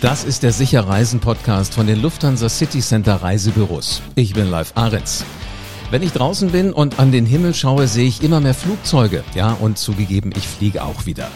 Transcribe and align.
Das 0.00 0.24
ist 0.24 0.42
der 0.42 0.52
Sicherreisen-Podcast 0.52 1.74
von 1.74 1.86
den 1.86 2.00
Lufthansa 2.00 2.48
City 2.48 2.80
Center 2.80 3.16
Reisebüros. 3.16 4.00
Ich 4.14 4.32
bin 4.32 4.50
Live 4.50 4.72
Ahrens. 4.74 5.26
Wenn 5.90 6.02
ich 6.02 6.12
draußen 6.12 6.52
bin 6.52 6.72
und 6.72 6.98
an 6.98 7.12
den 7.12 7.26
Himmel 7.26 7.52
schaue, 7.52 7.86
sehe 7.86 8.08
ich 8.08 8.22
immer 8.22 8.40
mehr 8.40 8.54
Flugzeuge. 8.54 9.22
Ja, 9.34 9.52
und 9.60 9.76
zugegeben, 9.76 10.32
ich 10.34 10.48
fliege 10.48 10.84
auch 10.84 11.04
wieder. 11.04 11.28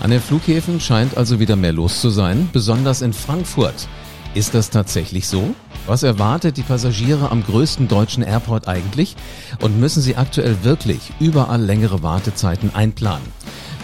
An 0.00 0.10
den 0.10 0.20
Flughäfen 0.20 0.78
scheint 0.78 1.16
also 1.16 1.40
wieder 1.40 1.56
mehr 1.56 1.72
los 1.72 2.02
zu 2.02 2.10
sein, 2.10 2.50
besonders 2.52 3.00
in 3.00 3.14
Frankfurt. 3.14 3.88
Ist 4.34 4.52
das 4.52 4.68
tatsächlich 4.68 5.26
so? 5.26 5.54
Was 5.86 6.02
erwartet 6.02 6.58
die 6.58 6.62
Passagiere 6.62 7.30
am 7.30 7.42
größten 7.42 7.88
deutschen 7.88 8.22
Airport 8.22 8.68
eigentlich? 8.68 9.16
Und 9.62 9.80
müssen 9.80 10.02
sie 10.02 10.16
aktuell 10.16 10.64
wirklich 10.64 11.12
überall 11.18 11.62
längere 11.62 12.02
Wartezeiten 12.02 12.74
einplanen? 12.74 13.26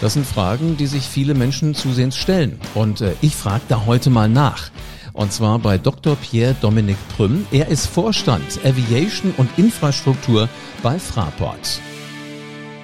Das 0.01 0.13
sind 0.13 0.25
Fragen, 0.25 0.77
die 0.77 0.87
sich 0.87 1.03
viele 1.03 1.33
Menschen 1.33 1.75
zusehends 1.75 2.15
stellen. 2.15 2.57
Und 2.73 3.01
äh, 3.01 3.15
ich 3.21 3.35
frage 3.35 3.63
da 3.67 3.85
heute 3.85 4.09
mal 4.09 4.29
nach. 4.29 4.71
Und 5.11 5.33
zwar 5.33 5.59
bei 5.59 5.77
Dr. 5.77 6.15
Pierre 6.15 6.55
Dominik 6.61 6.95
Prüm. 7.17 7.45
Er 7.51 7.67
ist 7.67 7.85
Vorstand 7.87 8.63
Aviation 8.63 9.33
und 9.35 9.49
Infrastruktur 9.57 10.47
bei 10.81 10.97
Fraport. 10.99 11.81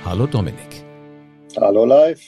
Hallo 0.04 0.28
Dominik. 0.28 0.84
Hallo 1.56 1.86
live. 1.86 2.20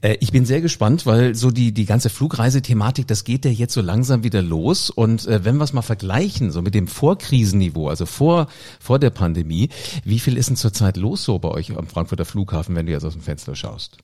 Äh, 0.00 0.16
ich 0.18 0.32
bin 0.32 0.44
sehr 0.46 0.60
gespannt, 0.60 1.06
weil 1.06 1.36
so 1.36 1.52
die, 1.52 1.72
die 1.72 1.84
ganze 1.84 2.10
Flugreisethematik, 2.10 3.06
das 3.06 3.22
geht 3.22 3.44
ja 3.44 3.52
jetzt 3.52 3.74
so 3.74 3.82
langsam 3.82 4.24
wieder 4.24 4.42
los. 4.42 4.90
Und 4.90 5.28
äh, 5.28 5.44
wenn 5.44 5.58
wir 5.58 5.64
es 5.64 5.72
mal 5.72 5.82
vergleichen, 5.82 6.50
so 6.50 6.60
mit 6.60 6.74
dem 6.74 6.88
Vorkrisenniveau, 6.88 7.88
also 7.88 8.04
vor, 8.04 8.48
vor 8.80 8.98
der 8.98 9.10
Pandemie, 9.10 9.68
wie 10.04 10.18
viel 10.18 10.36
ist 10.36 10.48
denn 10.48 10.56
zurzeit 10.56 10.96
los 10.96 11.22
so 11.22 11.38
bei 11.38 11.50
euch 11.50 11.70
am 11.76 11.86
Frankfurter 11.86 12.24
Flughafen, 12.24 12.74
wenn 12.74 12.86
du 12.86 12.92
jetzt 12.92 13.04
aus 13.04 13.12
dem 13.12 13.22
Fenster 13.22 13.54
schaust? 13.54 13.98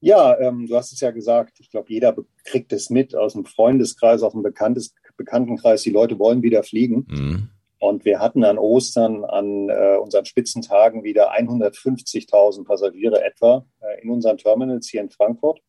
Ja, 0.00 0.38
ähm, 0.38 0.66
du 0.66 0.76
hast 0.76 0.92
es 0.92 1.00
ja 1.00 1.10
gesagt. 1.10 1.60
Ich 1.60 1.70
glaube, 1.70 1.92
jeder 1.92 2.16
kriegt 2.44 2.72
es 2.72 2.90
mit 2.90 3.14
aus 3.14 3.34
dem 3.34 3.44
Freundeskreis, 3.44 4.22
aus 4.22 4.32
dem 4.32 4.42
Bekanntes, 4.42 4.94
Bekanntenkreis. 5.16 5.82
Die 5.82 5.90
Leute 5.90 6.18
wollen 6.18 6.42
wieder 6.42 6.62
fliegen. 6.62 7.06
Mhm. 7.08 7.48
Und 7.78 8.04
wir 8.04 8.18
hatten 8.18 8.44
an 8.44 8.58
Ostern, 8.58 9.24
an 9.24 9.68
äh, 9.68 9.96
unseren 9.96 10.26
Spitzentagen 10.26 11.02
wieder 11.02 11.32
150.000 11.32 12.64
Passagiere 12.64 13.22
etwa 13.24 13.64
äh, 13.80 14.02
in 14.02 14.10
unseren 14.10 14.36
Terminals 14.36 14.88
hier 14.88 15.00
in 15.00 15.10
Frankfurt. 15.10 15.60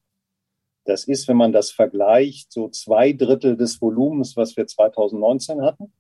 Das 0.86 1.06
ist, 1.06 1.28
wenn 1.28 1.38
man 1.38 1.52
das 1.52 1.72
vergleicht, 1.72 2.52
so 2.52 2.68
zwei 2.68 3.14
Drittel 3.14 3.56
des 3.56 3.82
Volumens, 3.82 4.36
was 4.36 4.58
wir 4.58 4.68
2019 4.68 5.62
hatten. 5.62 5.94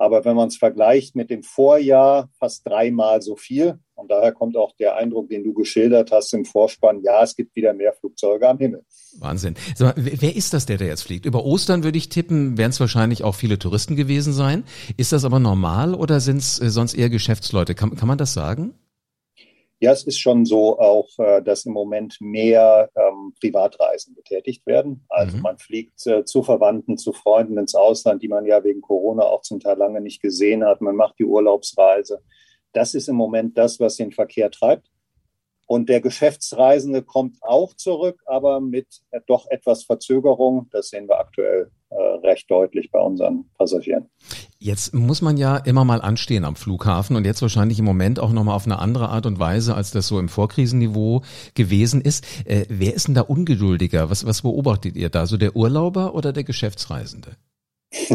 Aber 0.00 0.24
wenn 0.24 0.34
man 0.34 0.48
es 0.48 0.56
vergleicht 0.56 1.14
mit 1.14 1.28
dem 1.28 1.42
Vorjahr, 1.42 2.30
fast 2.38 2.66
dreimal 2.66 3.20
so 3.20 3.36
viel. 3.36 3.78
Und 3.94 4.10
daher 4.10 4.32
kommt 4.32 4.56
auch 4.56 4.74
der 4.76 4.96
Eindruck, 4.96 5.28
den 5.28 5.44
du 5.44 5.52
geschildert 5.52 6.10
hast 6.10 6.32
im 6.32 6.46
Vorspann. 6.46 7.02
Ja, 7.02 7.22
es 7.22 7.36
gibt 7.36 7.54
wieder 7.54 7.74
mehr 7.74 7.92
Flugzeuge 7.92 8.48
am 8.48 8.56
Himmel. 8.56 8.82
Wahnsinn. 9.18 9.56
Mal, 9.78 9.92
wer 9.96 10.34
ist 10.34 10.54
das, 10.54 10.64
der 10.64 10.78
da 10.78 10.86
jetzt 10.86 11.02
fliegt? 11.02 11.26
Über 11.26 11.44
Ostern 11.44 11.84
würde 11.84 11.98
ich 11.98 12.08
tippen, 12.08 12.56
werden 12.56 12.70
es 12.70 12.80
wahrscheinlich 12.80 13.24
auch 13.24 13.34
viele 13.34 13.58
Touristen 13.58 13.94
gewesen 13.94 14.32
sein. 14.32 14.64
Ist 14.96 15.12
das 15.12 15.26
aber 15.26 15.38
normal 15.38 15.94
oder 15.94 16.20
sind 16.20 16.38
es 16.38 16.58
äh, 16.62 16.70
sonst 16.70 16.94
eher 16.94 17.10
Geschäftsleute? 17.10 17.74
Kann, 17.74 17.94
kann 17.94 18.08
man 18.08 18.16
das 18.16 18.32
sagen? 18.32 18.72
Ja, 19.82 19.92
es 19.92 20.04
ist 20.04 20.18
schon 20.18 20.44
so 20.44 20.78
auch, 20.78 21.08
äh, 21.18 21.42
dass 21.42 21.64
im 21.64 21.72
Moment 21.72 22.18
mehr 22.20 22.90
ähm, 22.94 23.32
Privatreisen 23.40 24.14
betätigt 24.14 24.66
werden. 24.66 25.06
Also 25.08 25.38
mhm. 25.38 25.42
man 25.42 25.58
fliegt 25.58 26.06
äh, 26.06 26.24
zu 26.26 26.42
Verwandten, 26.42 26.98
zu 26.98 27.14
Freunden 27.14 27.56
ins 27.56 27.74
Ausland, 27.74 28.22
die 28.22 28.28
man 28.28 28.44
ja 28.44 28.62
wegen 28.62 28.82
Corona 28.82 29.22
auch 29.22 29.40
zum 29.40 29.58
Teil 29.58 29.78
lange 29.78 30.02
nicht 30.02 30.20
gesehen 30.20 30.64
hat. 30.64 30.82
Man 30.82 30.96
macht 30.96 31.18
die 31.18 31.24
Urlaubsreise. 31.24 32.22
Das 32.72 32.94
ist 32.94 33.08
im 33.08 33.16
Moment 33.16 33.56
das, 33.56 33.80
was 33.80 33.96
den 33.96 34.12
Verkehr 34.12 34.50
treibt. 34.50 34.90
Und 35.66 35.88
der 35.88 36.00
Geschäftsreisende 36.00 37.02
kommt 37.02 37.38
auch 37.40 37.74
zurück, 37.74 38.20
aber 38.26 38.60
mit 38.60 38.88
doch 39.26 39.46
etwas 39.50 39.84
Verzögerung. 39.84 40.68
Das 40.72 40.90
sehen 40.90 41.08
wir 41.08 41.20
aktuell 41.20 41.62
äh, 41.62 41.79
recht 42.22 42.50
deutlich 42.50 42.90
bei 42.90 43.00
unseren 43.00 43.44
Passagieren. 43.56 44.08
Jetzt 44.58 44.94
muss 44.94 45.22
man 45.22 45.36
ja 45.36 45.56
immer 45.56 45.84
mal 45.84 46.00
anstehen 46.00 46.44
am 46.44 46.56
Flughafen 46.56 47.16
und 47.16 47.24
jetzt 47.24 47.42
wahrscheinlich 47.42 47.78
im 47.78 47.84
Moment 47.84 48.20
auch 48.20 48.32
nochmal 48.32 48.56
auf 48.56 48.66
eine 48.66 48.78
andere 48.78 49.08
Art 49.08 49.26
und 49.26 49.38
Weise, 49.38 49.74
als 49.74 49.90
das 49.90 50.06
so 50.06 50.18
im 50.18 50.28
Vorkrisenniveau 50.28 51.22
gewesen 51.54 52.00
ist. 52.00 52.26
Äh, 52.46 52.66
wer 52.68 52.94
ist 52.94 53.08
denn 53.08 53.14
da 53.14 53.22
ungeduldiger? 53.22 54.10
Was, 54.10 54.26
was 54.26 54.42
beobachtet 54.42 54.96
ihr 54.96 55.08
da? 55.08 55.26
So 55.26 55.36
der 55.36 55.56
Urlauber 55.56 56.14
oder 56.14 56.32
der 56.32 56.44
Geschäftsreisende? 56.44 57.36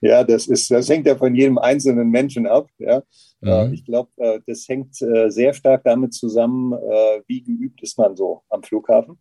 ja, 0.00 0.24
das 0.24 0.46
ist, 0.46 0.70
das 0.70 0.88
hängt 0.88 1.06
ja 1.06 1.16
von 1.16 1.34
jedem 1.34 1.58
einzelnen 1.58 2.10
Menschen 2.10 2.46
ab. 2.46 2.68
Ja. 2.78 3.02
Äh, 3.42 3.66
mhm. 3.66 3.74
Ich 3.74 3.84
glaube, 3.84 4.10
äh, 4.16 4.40
das 4.46 4.68
hängt 4.68 5.00
äh, 5.00 5.30
sehr 5.30 5.52
stark 5.54 5.84
damit 5.84 6.14
zusammen, 6.14 6.72
wie 7.26 7.42
geübt 7.42 7.82
ist 7.82 7.98
man 7.98 8.16
so 8.16 8.42
am 8.48 8.62
Flughafen. 8.62 9.18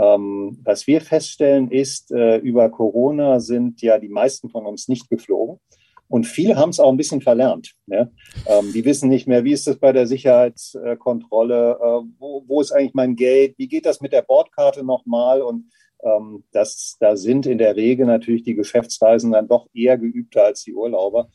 Ähm, 0.00 0.58
was 0.62 0.86
wir 0.86 1.00
feststellen 1.00 1.70
ist, 1.70 2.10
über 2.10 2.70
Corona 2.70 3.40
sind 3.40 3.82
ja 3.82 3.98
die 3.98 4.08
meisten 4.08 4.48
von 4.48 4.64
uns 4.64 4.88
nicht 4.88 5.10
geflogen. 5.10 5.58
Und 6.06 6.26
viele 6.26 6.56
haben 6.56 6.70
es 6.70 6.80
auch 6.80 6.90
ein 6.90 6.96
bisschen 6.96 7.20
verlernt. 7.20 7.74
Ne? 7.86 8.12
Ähm, 8.46 8.72
die 8.72 8.84
wissen 8.84 9.08
nicht 9.08 9.26
mehr, 9.26 9.44
wie 9.44 9.52
ist 9.52 9.66
das 9.66 9.76
bei 9.76 9.92
der 9.92 10.06
Sicherheitskontrolle, 10.06 11.78
wo, 12.18 12.44
wo 12.46 12.60
ist 12.60 12.72
eigentlich 12.72 12.94
mein 12.94 13.16
Geld, 13.16 13.58
wie 13.58 13.68
geht 13.68 13.84
das 13.84 14.00
mit 14.00 14.12
der 14.12 14.22
Bordkarte 14.22 14.84
nochmal 14.84 15.42
und 15.42 15.64
ähm, 16.02 16.44
das, 16.52 16.96
da 17.00 17.16
sind 17.16 17.46
in 17.46 17.58
der 17.58 17.76
Regel 17.76 18.06
natürlich 18.06 18.42
die 18.42 18.54
Geschäftsreisen 18.54 19.32
dann 19.32 19.48
doch 19.48 19.68
eher 19.74 19.98
geübter 19.98 20.44
als 20.44 20.62
die 20.62 20.74
Urlauber. 20.74 21.28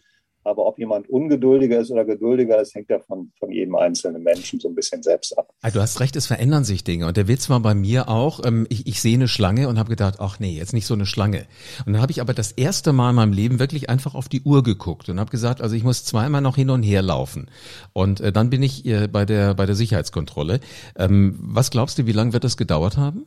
Aber 0.44 0.66
ob 0.66 0.78
jemand 0.80 1.10
ungeduldiger 1.10 1.80
ist 1.80 1.92
oder 1.92 2.06
geduldiger, 2.06 2.58
das 2.58 2.74
hängt 2.74 2.90
ja 2.90 3.00
von, 3.00 3.32
von 3.40 3.52
jedem 3.52 3.76
einzelnen 3.76 4.24
Menschen 4.24 4.60
so 4.60 4.68
ein 4.68 4.76
bisschen 4.76 5.02
selbst 5.04 5.38
ab. 5.38 5.54
Ah, 5.62 5.72
du 5.72 5.82
hast 5.82 6.00
recht, 6.00 6.16
es 6.16 6.28
verändern 6.28 6.64
sich 6.64 6.84
Dinge. 6.84 7.08
Und 7.08 7.18
der 7.18 7.28
Witz 7.28 7.50
war 7.50 7.60
bei 7.60 7.74
mir 7.74 8.10
auch, 8.10 8.42
ähm, 8.46 8.68
ich, 8.70 8.88
ich 8.88 9.02
sehe 9.02 9.16
eine 9.16 9.28
Schlange 9.28 9.68
und 9.68 9.80
habe 9.80 9.90
gedacht, 9.90 10.16
ach 10.20 10.40
nee, 10.40 10.58
jetzt 10.58 10.74
nicht 10.74 10.86
so 10.86 10.94
eine 10.94 11.06
Schlange. 11.06 11.46
Und 11.86 11.94
dann 11.94 12.02
habe 12.02 12.12
ich 12.12 12.22
aber 12.22 12.34
das 12.34 12.52
erste 12.52 12.94
Mal 12.94 13.12
in 13.12 13.16
meinem 13.16 13.34
Leben 13.34 13.60
wirklich 13.60 13.90
einfach 13.90 14.16
auf 14.16 14.30
die 14.30 14.42
Uhr 14.42 14.64
geguckt 14.64 15.10
und 15.10 15.20
habe 15.20 15.32
gesagt, 15.32 15.62
also 15.62 15.76
ich 15.76 15.84
muss 15.84 16.04
zweimal 16.04 16.42
noch 16.42 16.56
hin 16.56 16.70
und 16.70 16.84
her 16.84 17.02
laufen. 17.02 17.50
Und 17.94 18.20
äh, 18.20 18.32
dann 18.32 18.50
bin 18.50 18.64
ich 18.64 18.86
äh, 18.86 19.08
bei, 19.08 19.26
der, 19.26 19.54
bei 19.54 19.66
der 19.66 19.76
Sicherheitskontrolle. 19.76 20.60
Ähm, 20.98 21.38
was 21.40 21.72
glaubst 21.72 21.98
du, 21.98 22.06
wie 22.06 22.12
lange 22.12 22.34
wird 22.34 22.44
das 22.44 22.58
gedauert 22.58 22.98
haben? 22.98 23.26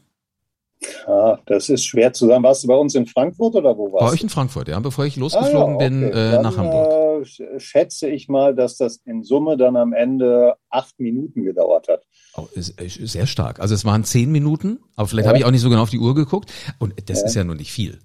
Ah, 1.06 1.38
das 1.46 1.68
ist 1.68 1.84
schwer 1.84 2.12
zu 2.12 2.26
sagen. 2.26 2.42
Warst 2.42 2.64
du 2.64 2.68
bei 2.68 2.74
uns 2.74 2.94
in 2.94 3.06
Frankfurt 3.06 3.54
oder 3.54 3.76
wo 3.76 3.92
warst 3.92 4.02
du? 4.02 4.06
Bei 4.06 4.12
euch 4.12 4.22
in 4.22 4.28
Frankfurt, 4.28 4.68
ja, 4.68 4.78
bevor 4.78 5.06
ich 5.06 5.16
losgeflogen 5.16 5.76
ah, 5.76 5.82
ja, 5.82 5.86
okay. 5.86 5.88
bin 5.88 6.12
äh, 6.12 6.42
nach 6.42 6.56
Hamburg. 6.56 7.05
Schätze 7.24 8.08
ich 8.08 8.28
mal, 8.28 8.54
dass 8.54 8.76
das 8.76 8.96
in 9.04 9.22
Summe 9.22 9.56
dann 9.56 9.76
am 9.76 9.92
Ende 9.92 10.54
acht 10.70 10.98
Minuten 10.98 11.44
gedauert 11.44 11.88
hat. 11.88 12.06
Oh, 12.36 12.46
sehr 12.54 13.26
stark. 13.26 13.60
Also 13.60 13.74
es 13.74 13.84
waren 13.84 14.04
zehn 14.04 14.30
Minuten, 14.30 14.80
aber 14.94 15.08
vielleicht 15.08 15.26
ja. 15.26 15.28
habe 15.30 15.38
ich 15.38 15.44
auch 15.44 15.50
nicht 15.50 15.60
so 15.60 15.70
genau 15.70 15.82
auf 15.82 15.90
die 15.90 15.98
Uhr 15.98 16.14
geguckt. 16.14 16.52
Und 16.78 16.94
das 17.08 17.20
ja. 17.20 17.26
ist 17.26 17.34
ja 17.34 17.44
nur 17.44 17.54
nicht 17.54 17.72
viel. 17.72 17.98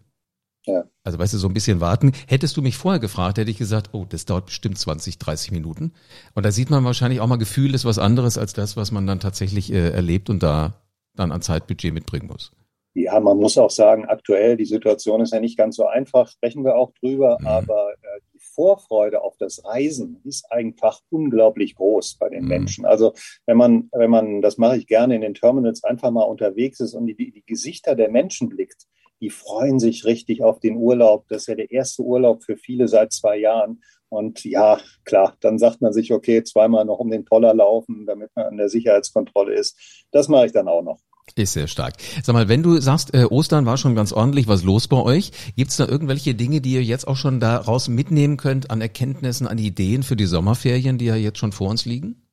Ja. 0.66 0.84
Also 1.04 1.18
weißt 1.18 1.34
du, 1.34 1.38
so 1.38 1.48
ein 1.48 1.54
bisschen 1.54 1.82
warten. 1.82 2.12
Hättest 2.28 2.56
du 2.56 2.62
mich 2.62 2.78
vorher 2.78 3.00
gefragt, 3.00 3.38
hätte 3.38 3.50
ich 3.50 3.58
gesagt, 3.58 3.90
oh, 3.94 4.06
das 4.08 4.26
dauert 4.26 4.46
bestimmt 4.46 4.78
20, 4.78 5.18
30 5.18 5.52
Minuten. 5.52 5.94
Und 6.36 6.46
da 6.46 6.52
sieht 6.52 6.70
man 6.70 6.86
wahrscheinlich 6.86 7.20
auch 7.20 7.28
mal 7.28 7.38
Gefühl 7.38 7.74
ist 7.74 7.86
was 7.86 7.98
anderes 7.98 8.38
als 8.38 8.54
das, 8.54 8.78
was 8.78 8.92
man 8.92 9.08
dann 9.08 9.20
tatsächlich 9.20 9.72
äh, 9.74 9.90
erlebt 9.90 10.30
und 10.30 10.44
da 10.44 10.82
dann 11.16 11.32
an 11.32 11.42
Zeitbudget 11.42 11.94
mitbringen 11.94 12.28
muss. 12.28 12.52
Ja, 12.94 13.20
man 13.20 13.38
muss 13.38 13.58
auch 13.58 13.72
sagen, 13.72 14.06
aktuell, 14.06 14.58
die 14.58 14.66
Situation 14.66 15.22
ist 15.22 15.34
ja 15.34 15.40
nicht 15.40 15.58
ganz 15.58 15.78
so 15.78 15.88
einfach, 15.88 16.28
sprechen 16.28 16.64
wir 16.64 16.76
auch 16.76 16.92
drüber, 17.00 17.38
mhm. 17.40 17.48
aber 17.48 17.94
äh, 18.02 18.20
die 18.31 18.31
Vorfreude 18.54 19.22
auf 19.22 19.38
das 19.38 19.64
Reisen 19.66 20.22
ist 20.24 20.52
einfach 20.52 21.02
unglaublich 21.10 21.76
groß 21.76 22.18
bei 22.20 22.30
den 22.30 22.44
mhm. 22.44 22.50
Menschen. 22.50 22.86
Also 22.86 23.14
wenn 23.46 23.58
man, 23.58 23.90
wenn 23.92 24.10
man, 24.10 24.42
das 24.42 24.58
mache 24.58 24.78
ich 24.78 24.88
gerne 24.88 25.16
in 25.16 25.22
den 25.22 25.34
Terminals, 25.34 25.84
einfach 25.84 26.12
mal 26.12 26.24
unterwegs 26.24 26.80
ist 26.80 26.94
und 26.94 27.08
die, 27.08 27.16
die 27.16 27.44
Gesichter 27.46 27.96
der 27.96 28.10
Menschen 28.10 28.50
blickt, 28.50 28.86
die 29.22 29.30
freuen 29.30 29.80
sich 29.80 30.06
richtig 30.06 30.44
auf 30.44 30.60
den 30.60 30.78
Urlaub. 30.78 31.26
Das 31.30 31.44
ist 31.44 31.48
ja 31.48 31.56
der 31.56 31.72
erste 31.72 32.02
Urlaub 32.02 32.44
für 32.44 32.58
viele 32.58 32.88
seit 32.88 33.14
zwei 33.14 33.38
Jahren. 33.38 33.82
Und 34.10 34.44
ja, 34.44 34.80
klar, 35.06 35.38
dann 35.40 35.58
sagt 35.58 35.80
man 35.80 35.94
sich, 35.94 36.12
okay, 36.12 36.44
zweimal 36.44 36.86
noch 36.86 37.00
um 37.00 37.12
den 37.12 37.24
Poller 37.24 37.54
laufen, 37.54 38.06
damit 38.06 38.32
man 38.36 38.48
an 38.48 38.58
der 38.58 38.68
Sicherheitskontrolle 38.68 39.54
ist. 39.54 40.06
Das 40.12 40.28
mache 40.28 40.48
ich 40.48 40.52
dann 40.52 40.68
auch 40.68 40.82
noch. 40.82 41.00
Ist 41.36 41.54
sehr 41.54 41.68
stark. 41.68 41.94
Sag 42.24 42.34
mal, 42.34 42.50
wenn 42.50 42.62
du 42.62 42.80
sagst, 42.82 43.14
äh, 43.14 43.24
Ostern 43.24 43.66
war 43.66 43.78
schon 43.78 43.96
ganz 43.96 44.12
ordentlich 44.12 44.48
was 44.48 44.64
los 44.64 44.88
bei 44.88 45.02
euch, 45.02 45.32
gibt's 45.56 45.78
da 45.78 45.88
irgendwelche 45.88 46.36
Dinge, 46.36 46.60
die 46.60 46.74
ihr 46.74 46.84
jetzt 46.84 47.08
auch 47.08 47.16
schon 47.16 47.40
daraus 47.40 47.88
mitnehmen 47.88 48.36
könnt 48.36 48.70
an 48.70 48.82
Erkenntnissen, 48.82 49.48
an 49.48 49.58
Ideen 49.58 50.04
für 50.04 50.18
die 50.18 50.26
Sommerferien, 50.26 50.98
die 50.98 51.06
ja 51.06 51.16
jetzt 51.16 51.40
schon 51.40 51.54
vor 51.54 51.70
uns 51.70 51.86
liegen? 51.86 52.28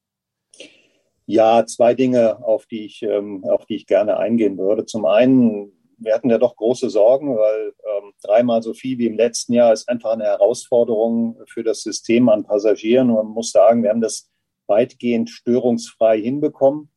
Ja, 1.26 1.64
zwei 1.66 1.94
Dinge, 1.94 2.44
auf 2.44 2.66
die 2.66 2.86
ich, 2.86 3.02
ähm, 3.02 3.44
auf 3.44 3.66
die 3.66 3.76
ich 3.76 3.86
gerne 3.86 4.16
eingehen 4.16 4.58
würde. 4.58 4.84
Zum 4.86 5.04
einen, 5.04 5.72
wir 5.98 6.14
hatten 6.14 6.30
ja 6.30 6.38
doch 6.38 6.56
große 6.56 6.90
Sorgen, 6.90 7.36
weil 7.36 7.68
ähm, 7.68 8.12
dreimal 8.22 8.62
so 8.62 8.72
viel 8.72 8.98
wie 8.98 9.06
im 9.06 9.16
letzten 9.16 9.52
Jahr 9.52 9.72
ist 9.72 9.88
einfach 9.88 10.12
eine 10.12 10.24
Herausforderung 10.24 11.38
für 11.46 11.62
das 11.62 11.82
System 11.82 12.28
an 12.28 12.44
Passagieren. 12.44 13.10
Und 13.10 13.16
man 13.16 13.26
muss 13.26 13.52
sagen, 13.52 13.82
wir 13.82 13.90
haben 13.90 14.00
das 14.00 14.28
weitgehend 14.66 15.30
störungsfrei 15.30 16.20
hinbekommen 16.20 16.90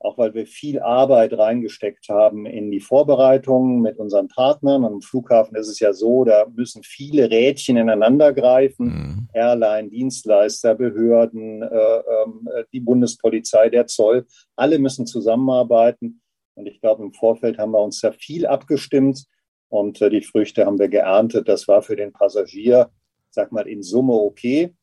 auch 0.00 0.16
weil 0.16 0.32
wir 0.32 0.46
viel 0.46 0.80
Arbeit 0.80 1.36
reingesteckt 1.36 2.08
haben 2.08 2.46
in 2.46 2.70
die 2.70 2.80
Vorbereitungen 2.80 3.82
mit 3.82 3.98
unseren 3.98 4.28
Partnern. 4.28 4.84
Am 4.86 5.02
Flughafen 5.02 5.54
ist 5.56 5.68
es 5.68 5.78
ja 5.78 5.92
so, 5.92 6.24
da 6.24 6.46
müssen 6.54 6.82
viele 6.82 7.30
Rädchen 7.30 7.76
ineinander 7.76 8.32
greifen. 8.32 8.86
Mhm. 8.86 9.28
Airline, 9.34 9.90
Dienstleister, 9.90 10.74
Behörden, 10.74 11.62
äh, 11.62 11.66
äh, 11.66 12.64
die 12.72 12.80
Bundespolizei, 12.80 13.68
der 13.68 13.86
Zoll, 13.86 14.26
alle 14.56 14.78
müssen 14.78 15.06
zusammenarbeiten. 15.06 16.22
Und 16.54 16.66
ich 16.66 16.80
glaube, 16.80 17.02
im 17.02 17.12
Vorfeld 17.12 17.58
haben 17.58 17.72
wir 17.72 17.82
uns 17.82 18.00
da 18.00 18.10
viel 18.10 18.46
abgestimmt 18.46 19.26
und 19.68 20.00
äh, 20.00 20.08
die 20.08 20.22
Früchte 20.22 20.64
haben 20.64 20.78
wir 20.78 20.88
geerntet. 20.88 21.46
Das 21.46 21.68
war 21.68 21.82
für 21.82 21.96
den 21.96 22.12
Passagier, 22.12 22.90
sag 23.30 23.52
mal, 23.52 23.68
in 23.68 23.82
Summe 23.82 24.14
okay. 24.14 24.74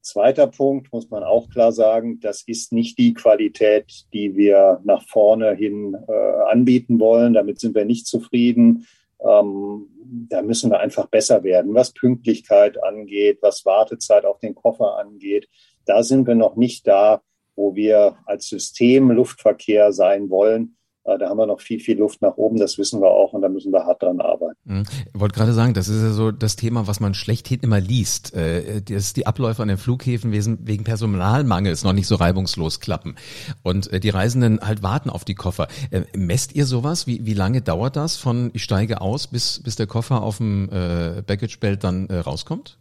Zweiter 0.00 0.46
Punkt 0.46 0.92
muss 0.92 1.10
man 1.10 1.22
auch 1.22 1.50
klar 1.50 1.72
sagen, 1.72 2.20
das 2.20 2.42
ist 2.46 2.72
nicht 2.72 2.98
die 2.98 3.14
Qualität, 3.14 4.06
die 4.12 4.36
wir 4.36 4.80
nach 4.84 5.06
vorne 5.06 5.54
hin 5.54 5.96
äh, 6.08 6.42
anbieten 6.50 6.98
wollen. 6.98 7.34
Damit 7.34 7.60
sind 7.60 7.74
wir 7.74 7.84
nicht 7.84 8.06
zufrieden. 8.06 8.86
Ähm, 9.20 9.88
da 10.30 10.42
müssen 10.42 10.70
wir 10.70 10.80
einfach 10.80 11.06
besser 11.06 11.42
werden, 11.42 11.74
was 11.74 11.92
Pünktlichkeit 11.92 12.82
angeht, 12.82 13.38
was 13.42 13.66
Wartezeit 13.66 14.24
auf 14.24 14.38
den 14.38 14.54
Koffer 14.54 14.98
angeht. 14.98 15.48
Da 15.84 16.02
sind 16.02 16.26
wir 16.26 16.34
noch 16.34 16.56
nicht 16.56 16.86
da, 16.86 17.20
wo 17.54 17.74
wir 17.74 18.16
als 18.24 18.48
System 18.48 19.10
Luftverkehr 19.10 19.92
sein 19.92 20.30
wollen. 20.30 20.77
Äh, 21.08 21.18
da 21.18 21.28
haben 21.28 21.38
wir 21.38 21.46
noch 21.46 21.60
viel, 21.60 21.80
viel 21.80 21.98
Luft 21.98 22.20
nach 22.22 22.36
oben, 22.36 22.58
das 22.58 22.78
wissen 22.78 23.00
wir 23.00 23.08
auch 23.08 23.32
und 23.32 23.42
da 23.42 23.48
müssen 23.48 23.72
wir 23.72 23.84
hart 23.84 24.02
dran 24.02 24.20
arbeiten. 24.20 24.58
Mhm. 24.64 24.82
Ich 25.12 25.20
wollte 25.20 25.34
gerade 25.34 25.52
sagen, 25.52 25.74
das 25.74 25.88
ist 25.88 26.02
ja 26.02 26.10
so 26.10 26.30
das 26.30 26.56
Thema, 26.56 26.86
was 26.86 27.00
man 27.00 27.14
schlechthin 27.14 27.60
immer 27.60 27.80
liest, 27.80 28.34
äh, 28.34 28.82
dass 28.82 29.14
die 29.14 29.26
Abläufe 29.26 29.62
an 29.62 29.68
den 29.68 29.78
Flughäfen 29.78 30.32
wegen 30.32 30.84
Personalmangels 30.84 31.84
noch 31.84 31.92
nicht 31.92 32.06
so 32.06 32.16
reibungslos 32.16 32.80
klappen 32.80 33.16
und 33.62 33.90
äh, 33.92 34.00
die 34.00 34.10
Reisenden 34.10 34.60
halt 34.60 34.82
warten 34.82 35.10
auf 35.10 35.24
die 35.24 35.34
Koffer. 35.34 35.68
Messt 36.14 36.54
ihr 36.54 36.66
sowas? 36.66 37.06
Wie, 37.06 37.24
wie 37.24 37.34
lange 37.34 37.62
dauert 37.62 37.96
das 37.96 38.16
von 38.16 38.50
ich 38.52 38.62
steige 38.62 39.00
aus, 39.00 39.26
bis, 39.26 39.62
bis 39.62 39.76
der 39.76 39.86
Koffer 39.86 40.22
auf 40.22 40.38
dem 40.38 40.68
Baggage-Belt 40.68 41.84
dann 41.84 42.06
rauskommt? 42.06 42.78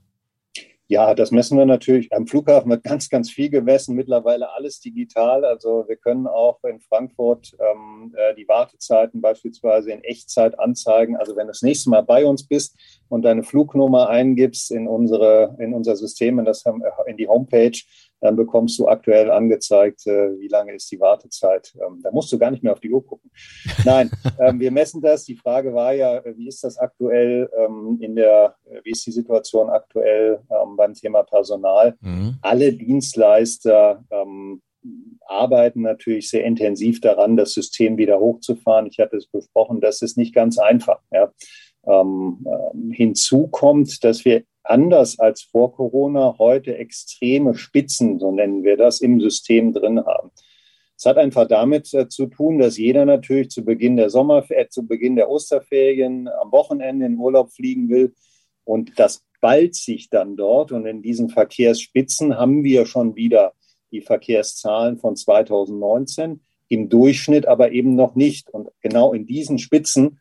Ja, 0.89 1.13
das 1.13 1.31
messen 1.31 1.57
wir 1.57 1.65
natürlich. 1.65 2.13
Am 2.13 2.27
Flughafen 2.27 2.71
wird 2.71 2.83
ganz, 2.85 3.09
ganz 3.09 3.29
viel 3.29 3.49
gemessen. 3.49 3.93
Mittlerweile 3.93 4.53
alles 4.53 4.79
digital. 4.79 5.43
Also 5.43 5.83
wir 5.85 5.97
können 5.97 6.27
auch 6.27 6.63
in 6.63 6.79
Frankfurt 6.79 7.51
ähm, 7.59 8.15
äh, 8.15 8.33
die 8.35 8.47
Wartezeiten 8.47 9.19
beispielsweise 9.19 9.91
in 9.91 10.01
Echtzeit 10.05 10.57
anzeigen. 10.57 11.17
Also 11.17 11.35
wenn 11.35 11.47
du 11.47 11.51
das 11.51 11.61
nächste 11.61 11.89
Mal 11.89 12.03
bei 12.03 12.25
uns 12.25 12.47
bist 12.47 12.77
und 13.09 13.23
deine 13.23 13.43
Flugnummer 13.43 14.07
eingibst 14.07 14.71
in 14.71 14.87
unsere 14.87 15.57
in 15.59 15.73
unser 15.73 15.97
System, 15.97 16.39
in, 16.39 16.45
das, 16.45 16.63
in 17.05 17.17
die 17.17 17.27
Homepage, 17.27 17.77
dann 18.19 18.35
bekommst 18.35 18.79
du 18.79 18.87
aktuell 18.87 19.29
angezeigt, 19.31 20.07
äh, 20.07 20.39
wie 20.39 20.47
lange 20.47 20.73
ist 20.73 20.91
die 20.91 20.99
Wartezeit. 20.99 21.73
Ähm, 21.75 22.01
da 22.01 22.11
musst 22.11 22.31
du 22.31 22.39
gar 22.39 22.51
nicht 22.51 22.63
mehr 22.63 22.73
auf 22.73 22.79
die 22.79 22.91
Uhr 22.91 23.05
gucken. 23.05 23.31
Nein, 23.85 24.09
ähm, 24.39 24.59
wir 24.59 24.71
messen 24.71 25.01
das. 25.01 25.25
Die 25.25 25.35
Frage 25.35 25.73
war 25.73 25.93
ja, 25.93 26.17
äh, 26.17 26.37
wie 26.37 26.47
ist 26.47 26.63
das 26.63 26.77
aktuell 26.77 27.49
ähm, 27.57 27.99
in 28.01 28.15
der, 28.15 28.55
äh, 28.65 28.81
wie 28.83 28.91
ist 28.91 29.05
die 29.05 29.11
Situation 29.11 29.69
aktuell 29.69 30.41
beim 30.75 30.93
Thema 30.93 31.23
Personal? 31.23 31.95
Mhm. 32.01 32.37
Alle 32.41 32.73
Dienstleister 32.73 34.03
arbeiten 35.25 35.81
natürlich 35.81 36.29
sehr 36.29 36.45
intensiv 36.45 37.01
daran, 37.01 37.37
das 37.37 37.53
System 37.53 37.97
wieder 37.97 38.19
hochzufahren. 38.19 38.87
Ich 38.87 38.99
hatte 38.99 39.17
es 39.17 39.27
besprochen, 39.27 39.81
das 39.81 40.01
ist 40.01 40.17
nicht 40.17 40.33
ganz 40.33 40.57
einfach. 40.57 40.99
Ja. 41.11 41.31
Ähm, 41.85 42.45
ähm, 42.45 42.91
hinzu 42.91 43.47
kommt, 43.47 44.03
dass 44.03 44.25
wir 44.25 44.43
anders 44.69 45.19
als 45.19 45.41
vor 45.41 45.73
Corona 45.73 46.35
heute 46.37 46.77
extreme 46.77 47.55
Spitzen, 47.55 48.19
so 48.19 48.31
nennen 48.31 48.63
wir 48.63 48.77
das, 48.77 49.01
im 49.01 49.19
System 49.19 49.73
drin 49.73 50.05
haben. 50.05 50.31
Es 50.97 51.05
hat 51.05 51.17
einfach 51.17 51.47
damit 51.47 51.93
äh, 51.93 52.09
zu 52.09 52.25
tun, 52.25 52.57
dass 52.57 52.77
jeder 52.77 53.05
natürlich 53.05 53.49
zu 53.49 53.63
Beginn 53.63 53.97
der 53.97 54.09
Sommer, 54.09 54.43
äh, 54.49 54.67
zu 54.67 54.87
Beginn 54.87 55.15
der 55.15 55.29
Osterferien 55.29 56.27
am 56.27 56.51
Wochenende 56.51 57.05
in 57.05 57.17
Urlaub 57.17 57.51
fliegen 57.51 57.89
will. 57.89 58.15
Und 58.63 58.97
das 58.97 59.23
ballt 59.39 59.75
sich 59.75 60.09
dann 60.09 60.35
dort. 60.35 60.71
Und 60.71 60.87
in 60.87 61.03
diesen 61.03 61.29
Verkehrsspitzen 61.29 62.37
haben 62.37 62.63
wir 62.63 62.87
schon 62.87 63.15
wieder 63.15 63.53
die 63.91 64.01
Verkehrszahlen 64.01 64.97
von 64.97 65.15
2019, 65.15 66.41
im 66.67 66.89
Durchschnitt 66.89 67.47
aber 67.47 67.71
eben 67.71 67.95
noch 67.95 68.15
nicht. 68.15 68.49
Und 68.49 68.69
genau 68.81 69.13
in 69.13 69.27
diesen 69.27 69.59
Spitzen 69.59 70.19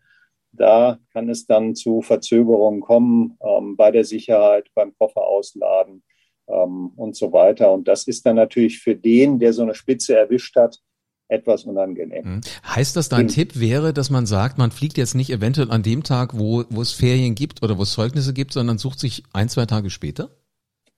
da 0.60 0.98
kann 1.12 1.28
es 1.28 1.46
dann 1.46 1.74
zu 1.74 2.02
Verzögerungen 2.02 2.80
kommen 2.80 3.38
ähm, 3.40 3.76
bei 3.76 3.90
der 3.90 4.04
Sicherheit, 4.04 4.68
beim 4.74 4.94
Koffer 4.96 5.26
ausladen 5.26 6.02
ähm, 6.48 6.92
und 6.96 7.16
so 7.16 7.32
weiter. 7.32 7.72
Und 7.72 7.88
das 7.88 8.06
ist 8.06 8.26
dann 8.26 8.36
natürlich 8.36 8.80
für 8.80 8.94
den, 8.94 9.38
der 9.38 9.52
so 9.52 9.62
eine 9.62 9.74
Spitze 9.74 10.16
erwischt 10.16 10.56
hat, 10.56 10.80
etwas 11.28 11.64
unangenehm. 11.64 12.36
Mhm. 12.36 12.40
Heißt 12.64 12.96
das, 12.96 13.08
dein 13.08 13.22
In, 13.22 13.28
Tipp 13.28 13.58
wäre, 13.58 13.92
dass 13.92 14.10
man 14.10 14.26
sagt, 14.26 14.58
man 14.58 14.70
fliegt 14.70 14.96
jetzt 14.96 15.14
nicht 15.14 15.30
eventuell 15.30 15.70
an 15.70 15.82
dem 15.82 16.02
Tag, 16.02 16.38
wo, 16.38 16.64
wo 16.70 16.80
es 16.80 16.92
Ferien 16.92 17.34
gibt 17.34 17.62
oder 17.62 17.78
wo 17.78 17.82
es 17.82 17.92
Zeugnisse 17.92 18.32
gibt, 18.32 18.52
sondern 18.52 18.78
sucht 18.78 19.00
sich 19.00 19.24
ein, 19.32 19.48
zwei 19.48 19.66
Tage 19.66 19.90
später? 19.90 20.30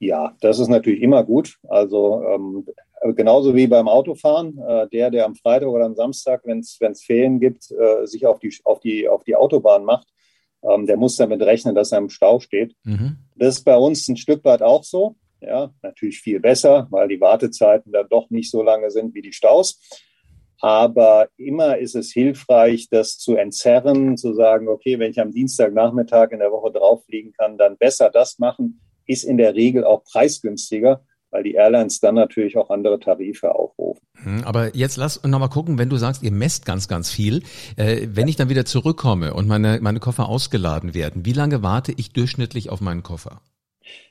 Ja, 0.00 0.36
das 0.40 0.58
ist 0.58 0.68
natürlich 0.68 1.02
immer 1.02 1.24
gut. 1.24 1.58
Also 1.68 2.22
ähm, 2.22 2.66
genauso 3.14 3.54
wie 3.54 3.66
beim 3.66 3.88
Autofahren, 3.88 4.58
äh, 4.58 4.88
der, 4.88 5.10
der 5.10 5.24
am 5.24 5.34
Freitag 5.34 5.68
oder 5.68 5.84
am 5.84 5.94
Samstag, 5.94 6.42
wenn 6.44 6.60
es 6.60 7.04
Ferien 7.04 7.40
gibt, 7.40 7.70
äh, 7.70 8.06
sich 8.06 8.26
auf 8.26 8.38
die, 8.38 8.54
auf, 8.64 8.80
die, 8.80 9.08
auf 9.08 9.24
die 9.24 9.36
Autobahn 9.36 9.84
macht, 9.84 10.08
ähm, 10.62 10.86
der 10.86 10.96
muss 10.96 11.16
damit 11.16 11.42
rechnen, 11.42 11.74
dass 11.74 11.92
er 11.92 11.98
im 11.98 12.10
Stau 12.10 12.40
steht. 12.40 12.74
Mhm. 12.84 13.18
Das 13.36 13.58
ist 13.58 13.64
bei 13.64 13.76
uns 13.76 14.08
ein 14.08 14.16
Stück 14.16 14.44
weit 14.44 14.62
auch 14.62 14.84
so. 14.84 15.16
Ja, 15.40 15.72
natürlich 15.82 16.20
viel 16.20 16.40
besser, 16.40 16.88
weil 16.90 17.06
die 17.06 17.20
Wartezeiten 17.20 17.92
dann 17.92 18.08
doch 18.08 18.28
nicht 18.28 18.50
so 18.50 18.62
lange 18.62 18.90
sind 18.90 19.14
wie 19.14 19.22
die 19.22 19.32
Staus. 19.32 19.80
Aber 20.60 21.28
immer 21.36 21.78
ist 21.78 21.94
es 21.94 22.10
hilfreich, 22.10 22.88
das 22.90 23.18
zu 23.18 23.36
entzerren, 23.36 24.16
zu 24.16 24.34
sagen, 24.34 24.66
okay, 24.66 24.98
wenn 24.98 25.12
ich 25.12 25.20
am 25.20 25.30
Dienstagnachmittag 25.30 26.32
in 26.32 26.40
der 26.40 26.50
Woche 26.50 26.72
drauf 26.72 27.04
fliegen 27.04 27.32
kann, 27.32 27.56
dann 27.56 27.76
besser 27.76 28.10
das 28.10 28.40
machen, 28.40 28.80
ist 29.06 29.22
in 29.22 29.38
der 29.38 29.54
Regel 29.54 29.84
auch 29.84 30.02
preisgünstiger, 30.02 31.04
weil 31.30 31.42
die 31.42 31.54
Airlines 31.54 32.00
dann 32.00 32.14
natürlich 32.14 32.56
auch 32.56 32.70
andere 32.70 32.98
Tarife 32.98 33.54
aufrufen. 33.54 34.02
Hm, 34.22 34.44
aber 34.44 34.74
jetzt 34.74 34.96
lass 34.96 35.22
nochmal 35.24 35.48
gucken, 35.48 35.78
wenn 35.78 35.88
du 35.88 35.96
sagst, 35.96 36.22
ihr 36.22 36.32
messt 36.32 36.66
ganz, 36.66 36.88
ganz 36.88 37.10
viel. 37.10 37.42
Äh, 37.76 38.08
wenn 38.12 38.28
ich 38.28 38.36
dann 38.36 38.48
wieder 38.48 38.64
zurückkomme 38.64 39.34
und 39.34 39.46
meine, 39.46 39.78
meine 39.80 40.00
Koffer 40.00 40.28
ausgeladen 40.28 40.94
werden, 40.94 41.24
wie 41.24 41.32
lange 41.32 41.62
warte 41.62 41.92
ich 41.96 42.12
durchschnittlich 42.12 42.70
auf 42.70 42.80
meinen 42.80 43.02
Koffer? 43.02 43.40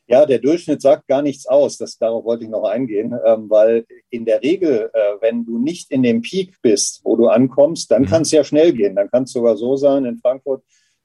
Ja, 0.09 0.25
der 0.25 0.39
Durchschnitt 0.39 0.81
sagt 0.81 1.07
gar 1.07 1.21
nichts 1.21 1.47
aus. 1.47 1.77
Das, 1.77 1.97
darauf 1.97 2.23
wollte 2.23 2.45
ich 2.45 2.49
noch 2.49 2.63
eingehen, 2.63 3.13
ähm, 3.25 3.49
weil 3.49 3.85
in 4.09 4.23
der 4.23 4.41
Regel, 4.41 4.89
äh, 4.93 4.99
wenn 5.19 5.45
du 5.45 5.59
nicht 5.59 5.91
in 5.91 6.01
dem 6.01 6.21
Peak 6.21 6.55
bist, 6.61 7.01
wo 7.03 7.17
du 7.17 7.27
ankommst, 7.27 7.91
dann 7.91 8.03
mhm. 8.03 8.07
kann 8.07 8.21
es 8.21 8.31
ja 8.31 8.43
schnell 8.45 8.71
gehen. 8.71 8.95
Dann 8.95 9.11
kann 9.11 9.23
es 9.23 9.33
sogar 9.33 9.57
so 9.57 9.75
sein, 9.75 10.05
in 10.05 10.17
Frankfurt 10.17 10.63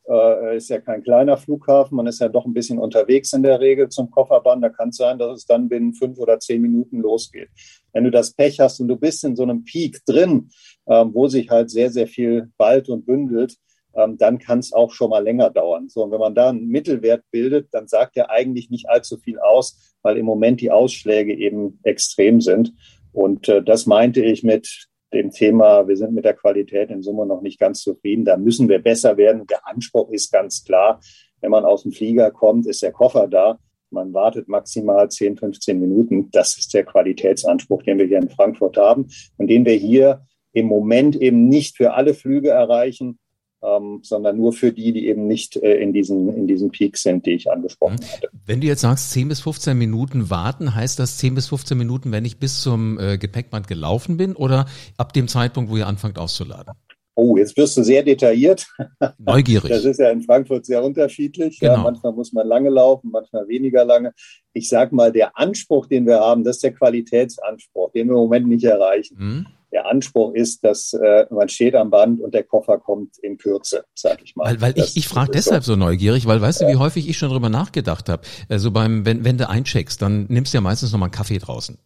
äh, 0.08 0.56
ist 0.56 0.68
ja 0.68 0.80
kein 0.80 1.02
kleiner 1.02 1.36
Flughafen, 1.36 1.96
man 1.96 2.06
ist 2.06 2.20
ja 2.20 2.28
doch 2.28 2.44
ein 2.44 2.54
bisschen 2.54 2.78
unterwegs 2.78 3.32
in 3.32 3.42
der 3.42 3.60
Regel 3.60 3.88
zum 3.88 4.10
Kofferband. 4.10 4.62
Da 4.62 4.68
kann 4.68 4.90
es 4.90 4.96
sein, 4.96 5.18
dass 5.18 5.38
es 5.38 5.46
dann 5.46 5.68
binnen 5.68 5.94
fünf 5.94 6.18
oder 6.18 6.38
zehn 6.38 6.60
Minuten 6.60 7.00
losgeht. 7.00 7.48
Wenn 7.92 8.04
du 8.04 8.10
das 8.10 8.32
Pech 8.32 8.60
hast 8.60 8.80
und 8.80 8.88
du 8.88 8.96
bist 8.96 9.24
in 9.24 9.36
so 9.36 9.42
einem 9.42 9.64
Peak 9.64 10.04
drin, 10.04 10.50
ähm, 10.86 11.10
wo 11.14 11.28
sich 11.28 11.50
halt 11.50 11.70
sehr, 11.70 11.90
sehr 11.90 12.06
viel 12.06 12.50
ballt 12.56 12.88
und 12.88 13.06
bündelt, 13.06 13.56
ähm, 13.94 14.16
dann 14.16 14.38
kann 14.38 14.58
es 14.58 14.72
auch 14.72 14.90
schon 14.90 15.10
mal 15.10 15.22
länger 15.22 15.50
dauern. 15.50 15.88
So, 15.88 16.02
und 16.02 16.10
wenn 16.10 16.20
man 16.20 16.34
da 16.34 16.48
einen 16.48 16.68
Mittelwert 16.68 17.24
bildet, 17.30 17.68
dann 17.72 17.88
sagt 17.88 18.16
er 18.16 18.30
eigentlich 18.30 18.70
nicht 18.70 18.88
allzu 18.88 19.18
viel 19.18 19.38
aus, 19.38 19.94
weil 20.02 20.16
im 20.16 20.26
Moment 20.26 20.60
die 20.60 20.70
Ausschläge 20.70 21.34
eben 21.34 21.78
extrem 21.82 22.40
sind. 22.40 22.72
Und 23.12 23.48
äh, 23.48 23.62
das 23.62 23.86
meinte 23.86 24.22
ich 24.24 24.42
mit 24.42 24.88
dem 25.12 25.30
Thema, 25.30 25.86
wir 25.86 25.96
sind 25.96 26.12
mit 26.12 26.24
der 26.24 26.34
Qualität 26.34 26.90
in 26.90 27.02
Summe 27.02 27.26
noch 27.26 27.42
nicht 27.42 27.58
ganz 27.58 27.82
zufrieden. 27.82 28.24
Da 28.24 28.36
müssen 28.36 28.68
wir 28.68 28.78
besser 28.78 29.16
werden. 29.16 29.46
Der 29.46 29.66
Anspruch 29.66 30.10
ist 30.10 30.32
ganz 30.32 30.64
klar, 30.64 31.00
wenn 31.40 31.50
man 31.50 31.64
aus 31.64 31.82
dem 31.82 31.92
Flieger 31.92 32.30
kommt, 32.30 32.66
ist 32.66 32.82
der 32.82 32.92
Koffer 32.92 33.28
da. 33.28 33.58
Man 33.90 34.14
wartet 34.14 34.48
maximal 34.48 35.10
10, 35.10 35.36
15 35.36 35.78
Minuten. 35.78 36.30
Das 36.30 36.56
ist 36.56 36.72
der 36.72 36.84
Qualitätsanspruch, 36.84 37.82
den 37.82 37.98
wir 37.98 38.06
hier 38.06 38.18
in 38.18 38.30
Frankfurt 38.30 38.76
haben 38.76 39.08
und 39.36 39.48
den 39.48 39.66
wir 39.66 39.74
hier 39.74 40.24
im 40.52 40.66
Moment 40.66 41.16
eben 41.16 41.48
nicht 41.48 41.76
für 41.76 41.94
alle 41.94 42.14
Flüge 42.14 42.50
erreichen, 42.50 43.18
ähm, 43.62 44.00
sondern 44.02 44.36
nur 44.36 44.52
für 44.52 44.72
die, 44.72 44.92
die 44.92 45.06
eben 45.08 45.26
nicht 45.26 45.56
äh, 45.56 45.76
in 45.76 45.92
diesen 45.92 46.34
in 46.34 46.46
diesen 46.46 46.70
Peaks 46.70 47.02
sind, 47.02 47.26
die 47.26 47.32
ich 47.32 47.50
angesprochen 47.50 47.96
mhm. 48.00 48.12
hatte. 48.12 48.28
Wenn 48.44 48.60
du 48.60 48.66
jetzt 48.66 48.80
sagst, 48.80 49.10
10 49.12 49.28
bis 49.28 49.40
15 49.40 49.76
Minuten 49.76 50.30
warten, 50.30 50.74
heißt 50.74 50.98
das 50.98 51.18
10 51.18 51.34
bis 51.34 51.48
15 51.48 51.76
Minuten, 51.78 52.12
wenn 52.12 52.24
ich 52.24 52.38
bis 52.38 52.60
zum 52.60 52.98
äh, 52.98 53.18
Gepäckband 53.18 53.68
gelaufen 53.68 54.16
bin 54.16 54.34
oder 54.34 54.66
ab 54.96 55.12
dem 55.12 55.28
Zeitpunkt, 55.28 55.70
wo 55.70 55.76
ihr 55.76 55.86
anfangt 55.86 56.18
auszuladen? 56.18 56.74
Oh, 57.14 57.36
jetzt 57.36 57.58
wirst 57.58 57.76
du 57.76 57.82
sehr 57.82 58.02
detailliert. 58.02 58.66
Neugierig. 59.18 59.70
Das 59.70 59.84
ist 59.84 60.00
ja 60.00 60.10
in 60.10 60.22
Frankfurt 60.22 60.64
sehr 60.64 60.82
unterschiedlich. 60.82 61.60
Genau. 61.60 61.74
Ja, 61.74 61.78
manchmal 61.82 62.12
muss 62.12 62.32
man 62.32 62.46
lange 62.46 62.70
laufen, 62.70 63.10
manchmal 63.12 63.46
weniger 63.48 63.84
lange. 63.84 64.14
Ich 64.54 64.68
sag 64.70 64.92
mal, 64.92 65.12
der 65.12 65.36
Anspruch, 65.36 65.86
den 65.86 66.06
wir 66.06 66.20
haben, 66.20 66.42
das 66.42 66.56
ist 66.56 66.64
der 66.64 66.72
Qualitätsanspruch, 66.72 67.92
den 67.92 68.08
wir 68.08 68.14
im 68.14 68.20
Moment 68.20 68.48
nicht 68.48 68.64
erreichen. 68.64 69.16
Mhm 69.18 69.46
der 69.72 69.86
Anspruch 69.86 70.34
ist, 70.34 70.64
dass 70.64 70.92
äh, 70.92 71.26
man 71.30 71.48
steht 71.48 71.74
am 71.74 71.90
Band 71.90 72.20
und 72.20 72.34
der 72.34 72.44
Koffer 72.44 72.78
kommt 72.78 73.18
in 73.18 73.38
Kürze, 73.38 73.84
sag 73.94 74.22
ich 74.22 74.36
mal. 74.36 74.44
Weil, 74.44 74.60
weil 74.60 74.78
ich, 74.78 74.96
ich 74.96 75.08
frage 75.08 75.30
deshalb 75.32 75.64
so. 75.64 75.72
so 75.72 75.76
neugierig, 75.76 76.26
weil 76.26 76.40
weißt 76.40 76.62
du, 76.62 76.68
wie 76.68 76.76
häufig 76.76 77.08
ich 77.08 77.16
schon 77.16 77.30
drüber 77.30 77.48
nachgedacht 77.48 78.08
habe. 78.08 78.22
Also 78.48 78.70
beim, 78.70 79.06
wenn, 79.06 79.24
wenn 79.24 79.38
du 79.38 79.48
eincheckst, 79.48 80.00
dann 80.02 80.26
nimmst 80.28 80.52
du 80.52 80.58
ja 80.58 80.60
meistens 80.60 80.92
nochmal 80.92 81.06
einen 81.06 81.14
Kaffee 81.14 81.38
draußen. 81.38 81.78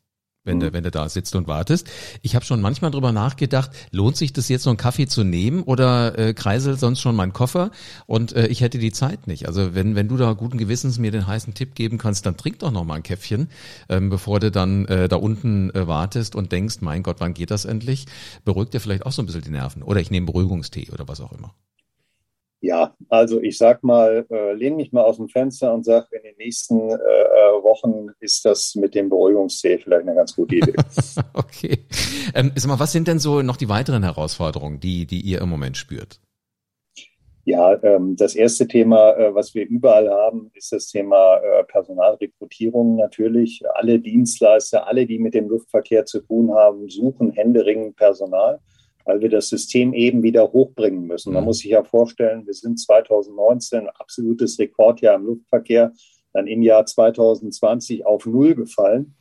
Wenn, 0.46 0.56
mhm. 0.56 0.60
du, 0.60 0.72
wenn 0.72 0.84
du 0.84 0.90
da 0.90 1.08
sitzt 1.08 1.34
und 1.36 1.46
wartest. 1.46 1.88
Ich 2.22 2.34
habe 2.34 2.44
schon 2.44 2.60
manchmal 2.60 2.90
drüber 2.90 3.12
nachgedacht, 3.12 3.70
lohnt 3.90 4.16
sich 4.16 4.32
das 4.32 4.48
jetzt 4.48 4.62
so 4.62 4.70
einen 4.70 4.78
Kaffee 4.78 5.06
zu 5.06 5.24
nehmen 5.24 5.62
oder 5.62 6.18
äh, 6.18 6.32
kreiselt 6.32 6.80
sonst 6.80 7.00
schon 7.00 7.16
mein 7.16 7.32
Koffer 7.32 7.70
und 8.06 8.34
äh, 8.34 8.46
ich 8.46 8.60
hätte 8.60 8.78
die 8.78 8.92
Zeit 8.92 9.26
nicht. 9.26 9.46
Also 9.46 9.74
wenn, 9.74 9.94
wenn 9.94 10.08
du 10.08 10.16
da 10.16 10.32
guten 10.32 10.58
Gewissens 10.58 10.98
mir 10.98 11.10
den 11.10 11.26
heißen 11.26 11.54
Tipp 11.54 11.74
geben 11.74 11.98
kannst, 11.98 12.24
dann 12.24 12.36
trink 12.36 12.60
doch 12.60 12.70
noch 12.70 12.84
mal 12.84 12.94
ein 12.94 13.02
Käffchen, 13.02 13.48
ähm, 13.88 14.08
bevor 14.08 14.40
du 14.40 14.50
dann 14.50 14.86
äh, 14.86 15.08
da 15.08 15.16
unten 15.16 15.70
äh, 15.70 15.86
wartest 15.86 16.34
und 16.34 16.52
denkst, 16.52 16.76
mein 16.80 17.02
Gott, 17.02 17.16
wann 17.18 17.34
geht 17.34 17.50
das 17.50 17.64
endlich? 17.64 18.06
Beruhigt 18.44 18.72
dir 18.72 18.80
vielleicht 18.80 19.04
auch 19.04 19.12
so 19.12 19.22
ein 19.22 19.26
bisschen 19.26 19.42
die 19.42 19.50
Nerven. 19.50 19.82
Oder 19.82 20.00
ich 20.00 20.10
nehme 20.10 20.26
Beruhigungstee 20.26 20.88
oder 20.92 21.08
was 21.08 21.20
auch 21.20 21.32
immer. 21.32 21.54
Ja, 22.60 22.95
also 23.08 23.40
ich 23.40 23.58
sag 23.58 23.82
mal, 23.82 24.26
äh, 24.30 24.52
lehne 24.54 24.76
mich 24.76 24.92
mal 24.92 25.02
aus 25.02 25.16
dem 25.16 25.28
Fenster 25.28 25.72
und 25.72 25.84
sage, 25.84 26.08
in 26.12 26.22
den 26.22 26.36
nächsten 26.36 26.90
äh, 26.90 26.94
äh, 26.94 27.62
Wochen 27.62 28.08
ist 28.20 28.44
das 28.44 28.75
mit 28.75 28.94
dem 28.94 29.08
Beruhigungszähl 29.08 29.78
vielleicht 29.78 30.02
eine 30.02 30.14
ganz 30.14 30.34
gute 30.34 30.56
Idee. 30.56 30.75
okay. 31.34 31.78
Ähm, 32.34 32.52
sag 32.54 32.68
mal, 32.68 32.80
was 32.80 32.92
sind 32.92 33.08
denn 33.08 33.18
so 33.18 33.42
noch 33.42 33.56
die 33.56 33.68
weiteren 33.68 34.02
Herausforderungen, 34.02 34.80
die, 34.80 35.06
die 35.06 35.20
ihr 35.20 35.40
im 35.40 35.48
Moment 35.48 35.76
spürt? 35.76 36.20
Ja, 37.44 37.80
ähm, 37.84 38.16
das 38.16 38.34
erste 38.34 38.66
Thema, 38.66 39.12
äh, 39.12 39.32
was 39.32 39.54
wir 39.54 39.68
überall 39.68 40.10
haben, 40.10 40.50
ist 40.54 40.72
das 40.72 40.88
Thema 40.88 41.36
äh, 41.36 41.62
Personalrekrutierung 41.62 42.96
natürlich. 42.96 43.62
Alle 43.75 44.00
Dienstleister, 44.00 44.88
alle, 44.88 45.06
die 45.06 45.20
mit 45.20 45.34
dem 45.34 45.48
Luftverkehr 45.48 46.06
zu 46.06 46.22
tun 46.22 46.52
haben, 46.52 46.88
suchen 46.88 47.30
händeringend 47.30 47.94
Personal 47.94 48.58
weil 49.06 49.20
wir 49.20 49.30
das 49.30 49.48
System 49.48 49.94
eben 49.94 50.22
wieder 50.22 50.52
hochbringen 50.52 51.06
müssen. 51.06 51.32
Man 51.32 51.44
mhm. 51.44 51.46
muss 51.46 51.58
sich 51.60 51.70
ja 51.70 51.82
vorstellen, 51.84 52.44
wir 52.46 52.54
sind 52.54 52.78
2019 52.78 53.88
absolutes 53.88 54.58
Rekordjahr 54.58 55.14
im 55.14 55.26
Luftverkehr, 55.26 55.92
dann 56.32 56.46
im 56.46 56.62
Jahr 56.62 56.84
2020 56.84 58.04
auf 58.04 58.26
Null 58.26 58.54
gefallen 58.54 59.14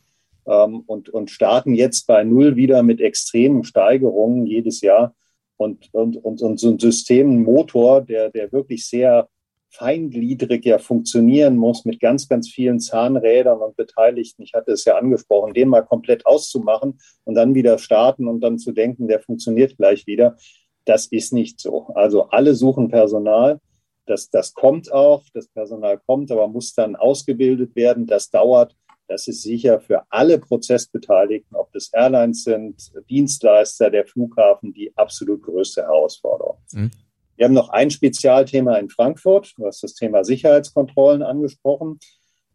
ähm, 0.46 0.82
und, 0.86 1.08
und 1.08 1.30
starten 1.30 1.74
jetzt 1.74 2.06
bei 2.06 2.24
Null 2.24 2.56
wieder 2.56 2.82
mit 2.82 3.00
extremen 3.00 3.64
Steigerungen 3.64 4.46
jedes 4.46 4.80
Jahr. 4.80 5.14
Und, 5.56 5.88
und, 5.94 6.22
und, 6.22 6.42
und 6.42 6.60
so 6.60 6.68
ein 6.68 6.78
System, 6.78 7.30
ein 7.30 7.42
Motor, 7.42 8.02
der, 8.02 8.28
der 8.28 8.52
wirklich 8.52 8.86
sehr 8.86 9.28
feingliedrig 9.76 10.64
ja 10.64 10.78
funktionieren 10.78 11.56
muss 11.56 11.84
mit 11.84 12.00
ganz, 12.00 12.28
ganz 12.28 12.48
vielen 12.48 12.80
Zahnrädern 12.80 13.58
und 13.60 13.76
Beteiligten. 13.76 14.42
Ich 14.42 14.54
hatte 14.54 14.72
es 14.72 14.84
ja 14.84 14.96
angesprochen, 14.96 15.54
den 15.54 15.68
mal 15.68 15.82
komplett 15.82 16.26
auszumachen 16.26 16.98
und 17.24 17.34
dann 17.34 17.54
wieder 17.54 17.78
starten 17.78 18.26
und 18.26 18.40
dann 18.40 18.58
zu 18.58 18.72
denken, 18.72 19.08
der 19.08 19.20
funktioniert 19.20 19.76
gleich 19.76 20.06
wieder. 20.06 20.36
Das 20.84 21.06
ist 21.06 21.32
nicht 21.32 21.60
so. 21.60 21.88
Also 21.94 22.28
alle 22.30 22.54
suchen 22.54 22.88
Personal. 22.88 23.60
Das, 24.06 24.30
das 24.30 24.54
kommt 24.54 24.90
auch, 24.92 25.24
das 25.34 25.48
Personal 25.48 26.00
kommt, 26.06 26.30
aber 26.30 26.48
muss 26.48 26.72
dann 26.74 26.96
ausgebildet 26.96 27.74
werden. 27.76 28.06
Das 28.06 28.30
dauert. 28.30 28.74
Das 29.08 29.28
ist 29.28 29.42
sicher 29.42 29.80
für 29.80 30.02
alle 30.10 30.38
Prozessbeteiligten, 30.38 31.56
ob 31.56 31.72
das 31.72 31.90
Airlines 31.92 32.44
sind, 32.44 32.92
Dienstleister, 33.08 33.90
der 33.90 34.06
Flughafen, 34.06 34.72
die 34.72 34.96
absolut 34.96 35.42
größte 35.42 35.82
Herausforderung. 35.82 36.56
Mhm. 36.72 36.90
Wir 37.36 37.44
haben 37.44 37.54
noch 37.54 37.68
ein 37.68 37.90
Spezialthema 37.90 38.76
in 38.76 38.88
Frankfurt. 38.88 39.52
Du 39.58 39.66
hast 39.66 39.82
das 39.82 39.94
Thema 39.94 40.24
Sicherheitskontrollen 40.24 41.22
angesprochen. 41.22 41.98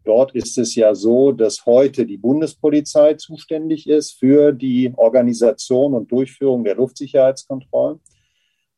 Dort 0.04 0.34
ist 0.34 0.58
es 0.58 0.74
ja 0.74 0.96
so, 0.96 1.32
dass 1.32 1.68
heute 1.68 2.08
die 2.08 2.18
Bundespolizei 2.18 3.14
zuständig 3.14 3.88
ist 3.88 4.18
für 4.18 4.52
die 4.52 4.92
Organisation 4.96 5.94
und 5.94 6.12
Durchführung 6.12 6.64
der 6.64 6.76
Luftsicherheitskontrollen. 6.76 8.00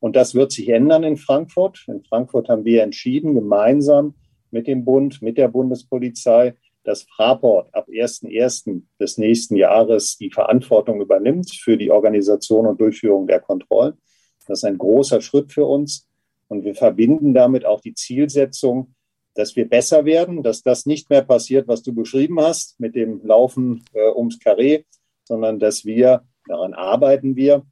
Und 0.02 0.18
das 0.18 0.36
wird 0.36 0.52
sich 0.52 0.68
ändern 0.68 1.04
in 1.04 1.16
Frankfurt. 1.16 1.86
In 1.88 2.04
Frankfurt 2.04 2.50
haben 2.50 2.66
wir 2.66 2.84
entschieden, 2.84 3.34
gemeinsam 3.34 4.16
mit 4.52 4.68
dem 4.68 4.84
Bund, 4.84 5.22
mit 5.22 5.38
der 5.38 5.48
Bundespolizei, 5.48 6.56
dass 6.84 7.04
Fraport 7.04 7.74
ab 7.74 7.88
1.1. 7.88 8.82
des 9.00 9.18
nächsten 9.18 9.56
Jahres 9.56 10.18
die 10.18 10.30
Verantwortung 10.30 11.00
übernimmt 11.00 11.50
für 11.56 11.78
die 11.78 11.92
Organisation 11.92 12.68
und 12.68 12.82
Durchführung 12.82 13.26
der 13.28 13.40
Kontrollen. 13.40 13.94
Das 14.48 14.60
ist 14.60 14.66
ein 14.66 14.78
großer 14.78 15.22
Schritt 15.22 15.52
für 15.52 15.66
uns. 15.66 16.08
Und 16.48 16.64
wir 16.64 16.76
verbinden 16.76 17.34
damit 17.34 17.66
auch 17.66 17.82
die 17.82 17.94
Zielsetzung, 17.94 18.94
dass 19.36 19.56
wir 19.56 19.68
besser 19.68 20.06
werden, 20.06 20.44
dass 20.44 20.62
das 20.62 20.86
nicht 20.86 21.10
mehr 21.10 21.24
passiert, 21.24 21.68
was 21.68 21.82
du 21.82 21.94
beschrieben 21.94 22.40
hast, 22.40 22.80
mit 22.80 22.96
dem 22.96 23.26
Laufen 23.26 23.84
äh, 23.94 24.12
ums 24.12 24.40
Karree, 24.40 24.84
sondern 25.24 25.60
dass 25.60 25.86
wir, 25.86 26.24
daran 26.48 26.74
arbeiten 26.74 27.36
wir, 27.36 27.66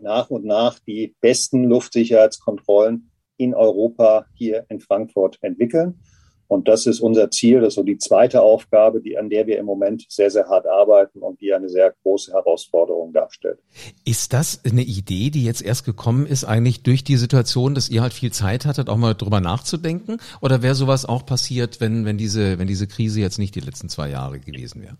nach 0.00 0.30
und 0.30 0.44
nach 0.44 0.78
die 0.78 1.14
besten 1.20 1.64
Luftsicherheitskontrollen 1.64 3.10
in 3.36 3.54
Europa 3.54 4.26
hier 4.34 4.64
in 4.68 4.80
Frankfurt 4.80 5.38
entwickeln. 5.42 6.00
Und 6.48 6.68
das 6.68 6.86
ist 6.86 7.00
unser 7.00 7.30
Ziel, 7.30 7.60
das 7.60 7.68
ist 7.68 7.74
so 7.74 7.82
die 7.82 7.98
zweite 7.98 8.42
Aufgabe, 8.42 9.00
die, 9.00 9.16
an 9.16 9.30
der 9.30 9.46
wir 9.46 9.58
im 9.58 9.66
Moment 9.66 10.04
sehr, 10.08 10.30
sehr 10.30 10.46
hart 10.48 10.66
arbeiten 10.66 11.20
und 11.20 11.40
die 11.40 11.52
eine 11.52 11.68
sehr 11.68 11.94
große 12.02 12.32
Herausforderung 12.32 13.12
darstellt. 13.12 13.58
Ist 14.04 14.32
das 14.32 14.60
eine 14.64 14.82
Idee, 14.82 15.30
die 15.30 15.44
jetzt 15.44 15.62
erst 15.62 15.84
gekommen 15.84 16.26
ist, 16.26 16.44
eigentlich 16.44 16.82
durch 16.82 17.04
die 17.04 17.16
Situation, 17.16 17.74
dass 17.74 17.88
ihr 17.88 18.02
halt 18.02 18.12
viel 18.12 18.32
Zeit 18.32 18.66
hattet, 18.66 18.88
auch 18.88 18.96
mal 18.96 19.14
drüber 19.14 19.40
nachzudenken? 19.40 20.18
Oder 20.40 20.62
wäre 20.62 20.74
sowas 20.74 21.06
auch 21.06 21.24
passiert, 21.24 21.80
wenn, 21.80 22.04
wenn 22.04 22.18
diese, 22.18 22.58
wenn 22.58 22.66
diese 22.66 22.86
Krise 22.86 23.20
jetzt 23.20 23.38
nicht 23.38 23.54
die 23.54 23.60
letzten 23.60 23.88
zwei 23.88 24.10
Jahre 24.10 24.38
gewesen 24.38 24.82
wäre? 24.82 24.96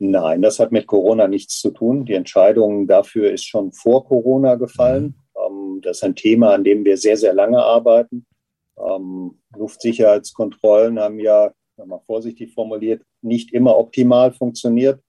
Nein, 0.00 0.42
das 0.42 0.60
hat 0.60 0.70
mit 0.70 0.86
Corona 0.86 1.26
nichts 1.26 1.60
zu 1.60 1.70
tun. 1.70 2.04
Die 2.04 2.14
Entscheidung 2.14 2.86
dafür 2.86 3.32
ist 3.32 3.44
schon 3.44 3.72
vor 3.72 4.06
Corona 4.06 4.54
gefallen. 4.54 5.04
Mhm. 5.04 5.28
Das 5.82 5.98
ist 5.98 6.04
ein 6.04 6.14
Thema, 6.14 6.54
an 6.54 6.64
dem 6.64 6.84
wir 6.84 6.96
sehr, 6.96 7.16
sehr 7.16 7.34
lange 7.34 7.58
arbeiten. 7.58 8.26
Ähm, 8.78 9.40
Luftsicherheitskontrollen 9.56 10.98
haben 10.98 11.18
ja, 11.18 11.52
mal 11.76 12.00
vorsichtig 12.06 12.54
formuliert, 12.54 13.02
nicht 13.22 13.52
immer 13.52 13.76
optimal 13.76 14.32
funktioniert. 14.32 15.00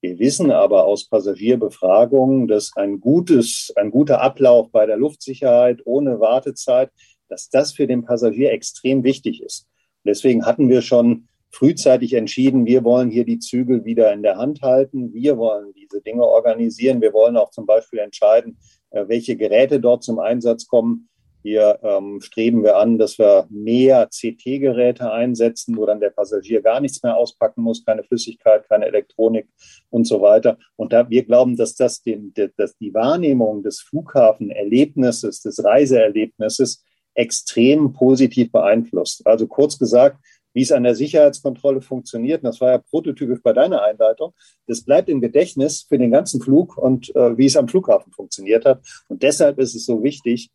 Wir 0.00 0.18
wissen 0.18 0.50
aber 0.50 0.84
aus 0.84 1.08
Passagierbefragungen, 1.08 2.48
dass 2.48 2.72
ein 2.76 3.00
gutes, 3.00 3.72
ein 3.76 3.90
guter 3.90 4.20
Ablauf 4.20 4.70
bei 4.72 4.84
der 4.84 4.96
Luftsicherheit 4.96 5.80
ohne 5.84 6.18
Wartezeit, 6.18 6.90
dass 7.28 7.48
das 7.48 7.72
für 7.72 7.86
den 7.86 8.04
Passagier 8.04 8.52
extrem 8.52 9.04
wichtig 9.04 9.42
ist. 9.42 9.68
Deswegen 10.04 10.44
hatten 10.44 10.68
wir 10.68 10.82
schon 10.82 11.28
frühzeitig 11.52 12.14
entschieden, 12.14 12.66
wir 12.66 12.82
wollen 12.82 13.10
hier 13.10 13.24
die 13.24 13.38
Zügel 13.38 13.84
wieder 13.84 14.12
in 14.12 14.22
der 14.22 14.38
Hand 14.38 14.62
halten. 14.62 15.12
Wir 15.12 15.36
wollen 15.36 15.72
diese 15.74 16.00
Dinge 16.00 16.24
organisieren. 16.24 17.00
Wir 17.00 17.12
wollen 17.12 17.36
auch 17.36 17.50
zum 17.50 17.66
Beispiel 17.66 18.00
entscheiden, 18.00 18.58
äh, 18.90 19.06
welche 19.06 19.36
Geräte 19.36 19.78
dort 19.78 20.02
zum 20.02 20.18
Einsatz 20.18 20.66
kommen. 20.66 21.08
Hier 21.42 21.78
ähm, 21.82 22.20
streben 22.20 22.62
wir 22.62 22.76
an, 22.76 22.98
dass 22.98 23.18
wir 23.18 23.46
mehr 23.50 24.08
CT-Geräte 24.08 25.10
einsetzen, 25.10 25.76
wo 25.76 25.86
dann 25.86 26.00
der 26.00 26.10
Passagier 26.10 26.62
gar 26.62 26.80
nichts 26.80 27.02
mehr 27.02 27.16
auspacken 27.16 27.62
muss, 27.62 27.84
keine 27.84 28.04
Flüssigkeit, 28.04 28.68
keine 28.68 28.86
Elektronik 28.86 29.48
und 29.90 30.06
so 30.06 30.20
weiter. 30.20 30.58
Und 30.76 30.92
da 30.92 31.10
wir 31.10 31.24
glauben, 31.24 31.56
dass 31.56 31.74
das 31.74 32.02
den, 32.02 32.32
dass 32.56 32.76
die 32.76 32.94
Wahrnehmung 32.94 33.62
des 33.62 33.80
Flughafenerlebnisses, 33.80 35.42
des 35.42 35.64
Reiseerlebnisses 35.64 36.84
extrem 37.14 37.92
positiv 37.92 38.52
beeinflusst. 38.52 39.26
Also 39.26 39.46
kurz 39.46 39.78
gesagt, 39.78 40.18
wie 40.54 40.62
es 40.62 40.72
an 40.72 40.84
der 40.84 40.94
Sicherheitskontrolle 40.94 41.80
funktioniert, 41.80 42.42
und 42.42 42.48
das 42.48 42.60
war 42.60 42.70
ja 42.70 42.78
prototypisch 42.78 43.42
bei 43.42 43.52
deiner 43.52 43.82
Einleitung, 43.82 44.34
das 44.66 44.82
bleibt 44.82 45.08
im 45.08 45.20
Gedächtnis 45.20 45.86
für 45.88 45.98
den 45.98 46.10
ganzen 46.10 46.40
Flug 46.42 46.76
und 46.76 47.14
äh, 47.16 47.36
wie 47.36 47.46
es 47.46 47.56
am 47.56 47.68
Flughafen 47.68 48.12
funktioniert 48.12 48.64
hat. 48.64 48.80
Und 49.08 49.22
deshalb 49.22 49.58
ist 49.58 49.74
es 49.74 49.86
so 49.86 50.02
wichtig, 50.02 50.50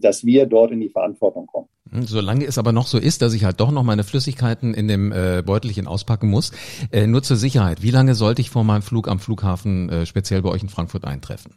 dass 0.00 0.24
wir 0.24 0.46
dort 0.46 0.72
in 0.72 0.80
die 0.80 0.88
Verantwortung 0.88 1.46
kommen. 1.46 1.68
Hm, 1.90 2.06
solange 2.06 2.44
es 2.44 2.58
aber 2.58 2.72
noch 2.72 2.86
so 2.86 2.98
ist, 2.98 3.22
dass 3.22 3.34
ich 3.34 3.44
halt 3.44 3.60
doch 3.60 3.70
noch 3.70 3.82
meine 3.82 4.04
Flüssigkeiten 4.04 4.74
in 4.74 4.88
dem 4.88 5.12
äh, 5.12 5.42
Beutelchen 5.44 5.86
auspacken 5.86 6.28
muss, 6.28 6.52
äh, 6.92 7.06
nur 7.06 7.22
zur 7.22 7.36
Sicherheit, 7.36 7.82
wie 7.82 7.90
lange 7.90 8.14
sollte 8.14 8.42
ich 8.42 8.50
vor 8.50 8.64
meinem 8.64 8.82
Flug 8.82 9.08
am 9.08 9.18
Flughafen 9.18 9.88
äh, 9.88 10.06
speziell 10.06 10.42
bei 10.42 10.50
euch 10.50 10.62
in 10.62 10.68
Frankfurt 10.68 11.04
eintreffen? 11.04 11.54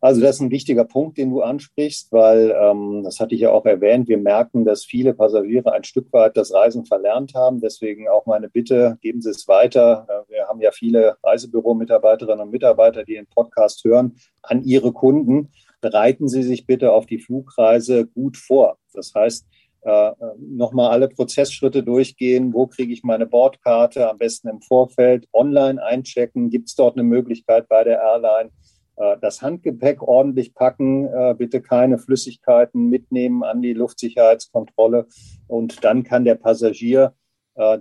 Also 0.00 0.20
das 0.20 0.36
ist 0.36 0.42
ein 0.42 0.52
wichtiger 0.52 0.84
Punkt, 0.84 1.18
den 1.18 1.30
du 1.30 1.40
ansprichst, 1.42 2.12
weil, 2.12 2.54
ähm, 2.56 3.02
das 3.02 3.18
hatte 3.18 3.34
ich 3.34 3.40
ja 3.40 3.50
auch 3.50 3.66
erwähnt, 3.66 4.06
wir 4.06 4.18
merken, 4.18 4.64
dass 4.64 4.84
viele 4.84 5.12
Passagiere 5.12 5.72
ein 5.72 5.82
Stück 5.82 6.12
weit 6.12 6.36
das 6.36 6.52
Reisen 6.52 6.84
verlernt 6.84 7.34
haben. 7.34 7.60
Deswegen 7.60 8.08
auch 8.08 8.24
meine 8.24 8.48
Bitte, 8.48 8.96
geben 9.00 9.20
Sie 9.20 9.30
es 9.30 9.48
weiter. 9.48 10.06
Wir 10.28 10.46
haben 10.46 10.60
ja 10.60 10.70
viele 10.70 11.16
Reisebüro-Mitarbeiterinnen 11.24 12.42
und 12.42 12.52
Mitarbeiter, 12.52 13.02
die 13.02 13.14
den 13.14 13.26
Podcast 13.26 13.82
hören, 13.82 14.14
an 14.42 14.62
ihre 14.62 14.92
Kunden 14.92 15.50
bereiten 15.80 16.28
Sie 16.28 16.42
sich 16.42 16.66
bitte 16.66 16.92
auf 16.92 17.06
die 17.06 17.18
Flugreise 17.18 18.06
gut 18.06 18.36
vor. 18.36 18.78
Das 18.92 19.14
heißt, 19.14 19.46
äh, 19.82 20.12
nochmal 20.38 20.90
alle 20.90 21.08
Prozessschritte 21.08 21.82
durchgehen. 21.82 22.52
Wo 22.52 22.66
kriege 22.66 22.92
ich 22.92 23.04
meine 23.04 23.26
Bordkarte? 23.26 24.08
Am 24.10 24.18
besten 24.18 24.48
im 24.48 24.60
Vorfeld 24.60 25.28
online 25.32 25.82
einchecken. 25.82 26.50
Gibt 26.50 26.68
es 26.68 26.74
dort 26.74 26.96
eine 26.96 27.04
Möglichkeit 27.04 27.68
bei 27.68 27.84
der 27.84 28.00
Airline? 28.00 28.50
Äh, 28.96 29.16
das 29.20 29.40
Handgepäck 29.40 30.02
ordentlich 30.02 30.54
packen, 30.54 31.06
äh, 31.06 31.34
bitte 31.38 31.62
keine 31.62 31.98
Flüssigkeiten 31.98 32.88
mitnehmen 32.88 33.44
an 33.44 33.62
die 33.62 33.72
Luftsicherheitskontrolle. 33.72 35.06
Und 35.46 35.84
dann 35.84 36.02
kann 36.02 36.24
der 36.24 36.36
Passagier 36.36 37.14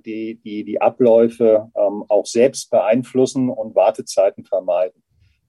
die, 0.08 0.42
die, 0.44 0.64
die 0.64 0.82
Abläufe 0.82 1.72
ähm, 1.76 2.04
auch 2.10 2.26
selbst 2.26 2.72
beeinflussen 2.72 3.52
und 3.52 3.76
Wartezeiten 3.76 4.44
vermeiden. 4.44 5.04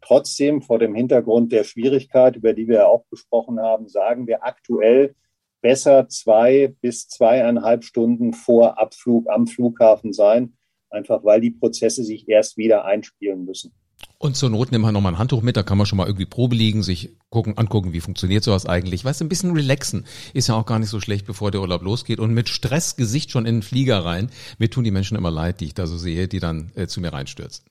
Trotzdem 0.09 0.63
vor 0.63 0.79
dem 0.79 0.95
Hintergrund 0.95 1.53
der 1.53 1.65
Schwierigkeit, 1.65 2.35
über 2.35 2.55
die 2.55 2.67
wir 2.67 2.89
auch 2.89 3.05
gesprochen 3.11 3.61
haben, 3.61 3.89
sagen 3.89 4.27
wir 4.27 4.43
aktuell 4.43 5.15
besser 5.61 6.09
zwei 6.09 6.75
bis 6.81 7.09
zweieinhalb 7.09 7.85
Stunden 7.85 8.33
vor 8.33 8.79
Abflug 8.81 9.29
am 9.29 9.47
Flughafen 9.47 10.15
sein, 10.15 10.55
einfach 10.89 11.25
weil 11.25 11.43
die 11.43 11.51
Prozesse 11.51 12.05
sich 12.05 12.27
erst 12.27 12.57
wieder 12.57 12.87
einspielen 12.87 13.45
müssen. 13.45 13.75
Und 14.17 14.35
zur 14.35 14.49
Not 14.49 14.73
nimmt 14.73 14.83
man 14.83 14.95
nochmal 14.95 15.13
ein 15.13 15.19
Handtuch 15.19 15.43
mit, 15.43 15.59
da 15.59 15.63
kann 15.63 15.77
man 15.77 15.87
schon 15.87 15.99
mal 15.99 16.07
irgendwie 16.07 16.25
Probe 16.25 16.57
liegen, 16.57 16.83
sich 16.83 17.11
gucken, 17.29 17.59
angucken, 17.59 17.93
wie 17.93 18.01
funktioniert 18.01 18.43
sowas 18.43 18.65
eigentlich. 18.65 19.05
Weißt 19.05 19.21
du, 19.21 19.27
ein 19.27 19.29
bisschen 19.29 19.53
relaxen 19.53 20.07
ist 20.33 20.49
ja 20.49 20.55
auch 20.55 20.65
gar 20.65 20.79
nicht 20.79 20.89
so 20.89 21.01
schlecht, 21.01 21.27
bevor 21.27 21.51
der 21.51 21.61
Urlaub 21.61 21.83
losgeht. 21.83 22.19
Und 22.19 22.33
mit 22.33 22.49
Stressgesicht 22.49 23.31
schon 23.31 23.45
in 23.45 23.57
den 23.57 23.63
Flieger 23.63 24.07
rein. 24.07 24.31
Mir 24.59 24.71
tun 24.71 24.85
die 24.85 24.91
Menschen 24.91 25.19
immer 25.19 25.31
leid, 25.31 25.61
die 25.61 25.67
ich 25.67 25.75
da 25.75 25.87
so 25.87 25.99
sehe, 25.99 26.29
die 26.29 26.41
dann 26.41 26.73
äh, 26.77 26.87
zu 26.87 27.03
mir 27.03 27.13
reinstürzen. 27.13 27.67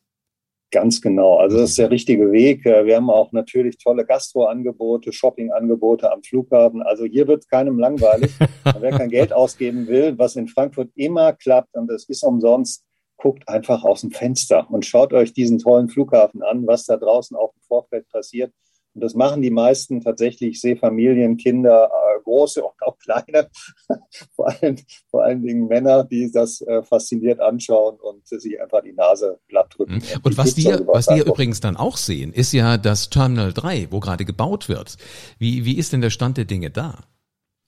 Ganz 0.69 1.01
genau. 1.01 1.37
Also 1.37 1.57
das 1.57 1.69
ist 1.71 1.79
der 1.79 1.91
richtige 1.91 2.29
Weg. 2.31 2.65
Äh, 2.65 2.85
wir 2.85 2.97
haben 2.97 3.09
auch 3.09 3.31
natürlich 3.31 3.77
tolle 3.77 4.05
Gastroangebote, 4.05 5.13
Shoppingangebote 5.13 6.11
am 6.11 6.21
Flughafen. 6.23 6.81
Also 6.81 7.05
hier 7.05 7.27
wird 7.27 7.49
keinem 7.49 7.79
langweilig. 7.79 8.31
Wer 8.79 8.91
kein 8.91 9.09
Geld 9.09 9.31
ausgeben 9.31 9.87
will, 9.87 10.17
was 10.17 10.35
in 10.35 10.49
Frankfurt 10.49 10.89
immer 10.95 11.31
klappt 11.31 11.73
und 11.73 11.89
es 11.89 12.09
ist 12.09 12.23
umsonst, 12.23 12.83
guckt 13.15 13.47
einfach 13.47 13.83
aus 13.83 14.01
dem 14.01 14.11
Fenster 14.11 14.69
und 14.69 14.85
schaut 14.85 15.13
euch 15.13 15.31
diesen 15.31 15.57
tollen 15.57 15.87
Flughafen 15.87 16.43
an, 16.43 16.67
was 16.67 16.85
da 16.85 16.97
draußen 16.97 17.35
auf 17.37 17.51
dem 17.53 17.61
Vorfeld 17.61 18.07
passiert. 18.09 18.51
Und 18.97 19.03
das 19.03 19.13
machen 19.13 19.43
die 19.43 19.51
meisten 19.51 20.01
tatsächlich. 20.01 20.53
Ich 20.53 20.61
sehe 20.61 20.75
Familien, 20.75 21.37
Kinder, 21.37 21.85
äh, 21.85 22.23
große 22.23 22.63
und 22.63 22.73
auch 22.81 22.97
kleine, 22.97 23.47
vor, 24.35 24.47
allem, 24.47 24.75
vor 25.11 25.23
allen 25.23 25.43
Dingen 25.43 25.67
Männer, 25.67 26.03
die 26.03 26.31
das 26.31 26.61
äh, 26.61 26.81
fasziniert 26.81 27.39
anschauen 27.39 27.97
und 27.99 28.27
sich 28.27 28.59
einfach 28.59 28.81
die 28.81 28.93
Nase 28.93 29.37
glatt 29.49 29.71
drücken. 29.77 29.93
Mhm. 29.93 30.01
Und, 30.15 30.25
und 30.25 30.37
was 30.39 30.55
die, 30.55 30.65
was 30.65 31.05
die 31.05 31.19
übrigens 31.19 31.59
dann 31.59 31.77
auch 31.77 31.95
sehen, 31.95 32.33
ist 32.33 32.53
ja 32.53 32.77
das 32.77 33.11
Terminal 33.11 33.53
3, 33.53 33.89
wo 33.91 33.99
gerade 33.99 34.25
gebaut 34.25 34.67
wird. 34.67 34.97
Wie, 35.37 35.63
wie 35.63 35.77
ist 35.77 35.93
denn 35.93 36.01
der 36.01 36.09
Stand 36.09 36.37
der 36.37 36.45
Dinge 36.45 36.71
da? 36.71 36.97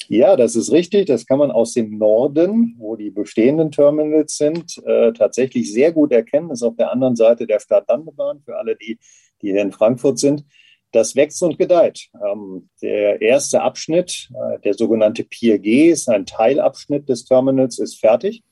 Ja, 0.07 0.35
das 0.35 0.55
ist 0.55 0.71
richtig. 0.71 1.05
Das 1.05 1.27
kann 1.27 1.37
man 1.37 1.51
aus 1.51 1.73
dem 1.73 1.99
Norden, 1.99 2.73
wo 2.79 2.95
die 2.95 3.11
bestehenden 3.11 3.69
Terminals 3.69 4.35
sind, 4.35 4.81
äh, 4.83 5.13
tatsächlich 5.13 5.71
sehr 5.71 5.91
gut 5.91 6.11
erkennen. 6.11 6.49
Das 6.49 6.61
ist 6.61 6.67
auf 6.67 6.75
der 6.75 6.91
anderen 6.91 7.15
Seite 7.15 7.45
der 7.45 7.59
Stadtlandebahn 7.59 8.41
für 8.41 8.57
alle, 8.57 8.75
die, 8.75 8.97
die 9.43 9.51
hier 9.51 9.61
in 9.61 9.71
Frankfurt 9.71 10.17
sind. 10.17 10.43
Das 10.91 11.15
wächst 11.15 11.43
und 11.43 11.57
gedeiht. 11.57 12.09
Ähm, 12.25 12.69
der 12.81 13.21
erste 13.21 13.61
Abschnitt, 13.61 14.29
äh, 14.33 14.59
der 14.59 14.73
sogenannte 14.73 15.23
Pier 15.23 15.59
G, 15.59 15.89
ist 15.89 16.09
ein 16.09 16.25
Teilabschnitt 16.25 17.07
des 17.09 17.25
Terminals, 17.25 17.77
ist 17.77 17.99
fertig. 17.99 18.43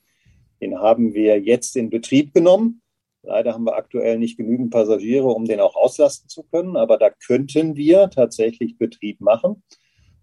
Den 0.60 0.78
haben 0.78 1.14
wir 1.14 1.40
jetzt 1.40 1.76
in 1.76 1.90
Betrieb 1.90 2.32
genommen. 2.34 2.82
Leider 3.22 3.54
haben 3.54 3.64
wir 3.64 3.76
aktuell 3.76 4.18
nicht 4.18 4.36
genügend 4.36 4.70
Passagiere, 4.70 5.26
um 5.26 5.44
den 5.44 5.60
auch 5.60 5.74
auslasten 5.74 6.28
zu 6.28 6.44
können, 6.44 6.76
aber 6.76 6.96
da 6.96 7.10
könnten 7.10 7.76
wir 7.76 8.08
tatsächlich 8.10 8.78
Betrieb 8.78 9.20
machen. 9.20 9.62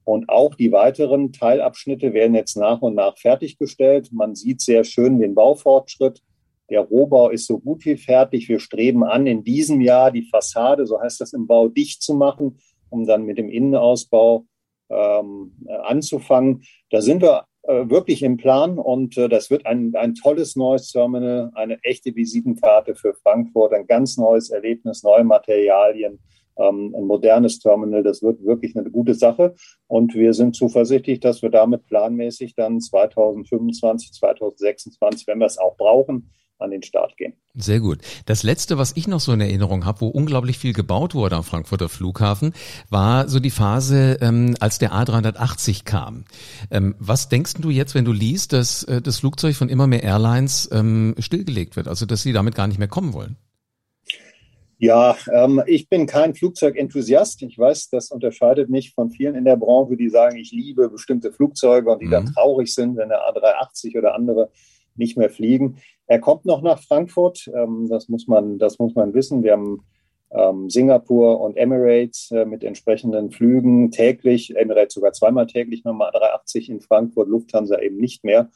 Und 0.06 0.30
auch 0.30 0.56
die 0.56 0.72
weiteren 0.72 1.34
Teilabschnitte 1.34 2.14
werden 2.14 2.36
jetzt 2.36 2.56
nach 2.56 2.82
und 2.82 2.96
nach 2.96 3.18
fertiggestellt. 3.18 4.10
Man 4.12 4.36
sieht 4.36 4.62
sehr 4.62 4.84
schön 4.84 5.20
den 5.20 5.36
Baufortschritt. 5.36 6.22
Der 6.70 6.82
Rohbau 6.82 7.30
ist 7.30 7.48
so 7.48 7.60
gut 7.60 7.86
wie 7.86 7.98
fertig. 7.98 8.50
Wir 8.50 8.60
streben 8.60 9.04
an, 9.04 9.28
in 9.28 9.44
diesem 9.44 9.82
Jahr 9.82 10.12
die 10.12 10.24
Fassade, 10.24 10.86
so 10.86 11.00
heißt 11.00 11.22
das 11.22 11.34
im 11.34 11.48
Bau, 11.48 11.68
dicht 11.68 12.02
zu 12.02 12.14
machen, 12.16 12.60
um 12.90 13.06
dann 13.06 13.24
mit 13.24 13.38
dem 13.38 13.50
Innenausbau 13.50 14.46
ähm, 14.90 15.54
anzufangen. 15.84 16.64
Da 16.90 17.02
sind 17.02 17.22
wir 17.22 17.46
äh, 17.64 17.90
wirklich 17.90 18.24
im 18.24 18.38
Plan 18.38 18.78
und 18.78 19.18
äh, 19.18 19.30
das 19.30 19.50
wird 19.50 19.66
ein, 19.66 19.94
ein 19.96 20.16
tolles 20.16 20.56
neues 20.56 20.92
Terminal, 20.92 21.52
eine 21.56 21.80
echte 21.84 22.16
Visitenkarte 22.16 22.96
für 22.96 23.14
Frankfurt, 23.14 23.74
ein 23.74 23.88
ganz 23.88 24.18
neues 24.18 24.50
Erlebnis, 24.50 25.04
neue 25.04 25.24
Materialien 25.24 26.20
ähm, 26.58 26.94
ein 26.96 27.06
modernes 27.06 27.60
Terminal. 27.60 28.04
Das 28.04 28.22
wird 28.22 28.44
wirklich 28.44 28.76
eine 28.76 28.90
gute 28.90 29.14
Sache. 29.14 29.56
Und 29.88 30.14
wir 30.14 30.34
sind 30.34 30.56
zuversichtlich, 30.56 31.20
dass 31.20 31.42
wir 31.42 31.50
damit 31.50 31.86
planmäßig 31.86 32.56
dann 32.56 32.80
2025, 32.80 34.14
2026, 34.14 35.28
wenn 35.28 35.40
wir 35.40 35.48
es 35.48 35.58
auch 35.58 35.78
brauchen, 35.78 36.32
an 36.60 36.72
den 36.72 36.84
Start 36.84 37.18
gehen. 37.18 37.34
Sehr 37.54 37.80
gut. 37.80 38.00
Das 38.26 38.44
letzte, 38.44 38.78
was 38.78 38.94
ich 38.96 39.08
noch 39.08 39.20
so 39.20 39.32
in 39.34 39.42
Erinnerung 39.42 39.86
habe, 39.86 40.02
wo 40.02 40.08
unglaublich 40.08 40.58
viel 40.58 40.74
gebaut 40.74 41.16
wurde 41.16 41.36
am 41.36 41.44
Frankfurter 41.44 41.90
Flughafen, 41.90 42.54
war 42.90 43.30
so 43.30 43.40
die 43.40 43.50
Phase, 43.50 44.18
ähm, 44.22 44.56
als 44.60 44.80
der 44.80 44.92
A380 44.92 45.86
kam. 45.86 46.26
Ähm, 46.72 46.96
was 47.00 47.30
denkst 47.30 47.56
du 47.60 47.70
jetzt, 47.70 47.96
wenn 47.96 48.06
du 48.06 48.12
liest, 48.12 48.54
dass 48.54 48.84
äh, 48.84 49.02
das 49.02 49.20
Flugzeug 49.20 49.56
von 49.56 49.70
immer 49.70 49.88
mehr 49.88 50.04
Airlines 50.04 50.70
ähm, 50.72 51.16
stillgelegt 51.20 51.76
wird, 51.76 51.88
also 51.88 52.06
dass 52.06 52.22
sie 52.22 52.34
damit 52.34 52.56
gar 52.56 52.68
nicht 52.68 52.80
mehr 52.80 52.88
kommen 52.88 53.14
wollen? 53.14 53.38
Ja, 54.78 55.16
ähm, 55.34 55.64
ich 55.68 55.88
bin 55.88 56.06
kein 56.06 56.36
Flugzeugenthusiast. 56.36 57.42
Ich 57.44 57.58
weiß, 57.58 57.90
das 57.90 58.12
unterscheidet 58.12 58.70
mich 58.70 58.94
von 58.94 59.10
vielen 59.10 59.36
in 59.36 59.46
der 59.46 59.56
Branche, 59.56 59.96
die 59.96 60.10
sagen, 60.10 60.36
ich 60.36 60.52
liebe 60.52 60.90
bestimmte 60.90 61.32
Flugzeuge 61.32 61.90
und 61.90 62.02
die 62.02 62.08
mhm. 62.08 62.12
dann 62.12 62.34
traurig 62.34 62.74
sind, 62.74 62.98
wenn 62.98 63.10
der 63.10 63.22
A380 63.22 63.98
oder 63.98 64.16
andere 64.16 64.52
nicht 64.98 65.18
mehr 65.18 65.30
fliegen. 65.30 65.78
Er 66.08 66.20
kommt 66.20 66.46
noch 66.46 66.62
nach 66.62 66.82
Frankfurt. 66.82 67.50
Ähm, 67.54 67.88
das 67.90 68.10
muss 68.10 68.28
man, 68.28 68.58
das 68.58 68.80
muss 68.80 68.96
man 68.96 69.14
wissen. 69.14 69.44
Wir 69.44 69.54
haben 69.54 69.86
ähm, 70.32 70.70
Singapur 70.70 71.40
und 71.40 71.58
Emirates 71.58 72.32
äh, 72.32 72.46
mit 72.46 72.64
entsprechenden 72.64 73.32
Flügen 73.32 73.92
täglich, 73.92 74.56
Emirates 74.56 74.96
sogar 74.96 75.14
zweimal 75.14 75.48
täglich 75.48 75.84
nochmal 75.84 76.12
A380 76.12 76.70
in 76.70 76.82
Frankfurt, 76.82 77.30
Lufthansa 77.30 77.80
eben 77.80 77.98
nicht 77.98 78.24
mehr. 78.24 78.50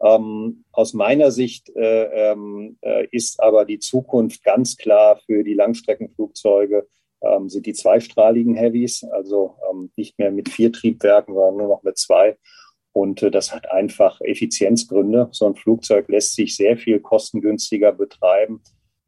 Ähm, 0.00 0.64
aus 0.72 0.92
meiner 0.92 1.30
Sicht 1.30 1.74
äh, 1.74 2.32
ähm, 2.32 2.76
äh, 2.82 3.06
ist 3.10 3.42
aber 3.42 3.64
die 3.64 3.78
Zukunft 3.78 4.44
ganz 4.44 4.76
klar 4.76 5.18
für 5.24 5.42
die 5.42 5.54
Langstreckenflugzeuge 5.54 6.86
ähm, 7.22 7.48
sind 7.48 7.66
die 7.66 7.72
zweistrahligen 7.72 8.54
Heavies, 8.54 9.04
also 9.04 9.56
ähm, 9.70 9.90
nicht 9.96 10.18
mehr 10.18 10.30
mit 10.30 10.50
vier 10.50 10.72
Triebwerken, 10.72 11.34
sondern 11.34 11.56
nur 11.56 11.68
noch 11.68 11.82
mit 11.82 11.96
zwei. 11.98 12.36
Und 12.96 13.22
äh, 13.22 13.30
das 13.30 13.52
hat 13.52 13.70
einfach 13.70 14.22
Effizienzgründe. 14.22 15.28
So 15.30 15.46
ein 15.46 15.54
Flugzeug 15.54 16.08
lässt 16.08 16.34
sich 16.34 16.56
sehr 16.56 16.78
viel 16.78 16.98
kostengünstiger 16.98 17.92
betreiben. 17.92 18.62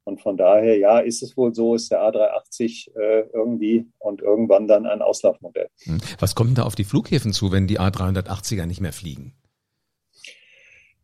Und 0.04 0.20
von 0.20 0.36
daher, 0.36 0.76
ja, 0.76 0.98
ist 0.98 1.22
es 1.22 1.38
wohl 1.38 1.54
so, 1.54 1.74
ist 1.74 1.90
der 1.90 2.02
A380 2.02 2.94
äh, 2.94 3.30
irgendwie 3.32 3.86
und 3.98 4.20
irgendwann 4.20 4.68
dann 4.68 4.84
ein 4.84 5.00
Auslaufmodell. 5.00 5.70
Hm. 5.84 6.00
Was 6.18 6.34
kommt 6.34 6.50
denn 6.50 6.54
da 6.56 6.62
auf 6.64 6.74
die 6.74 6.84
Flughäfen 6.84 7.32
zu, 7.32 7.50
wenn 7.50 7.66
die 7.66 7.80
A380er 7.80 8.66
nicht 8.66 8.82
mehr 8.82 8.92
fliegen? 8.92 9.32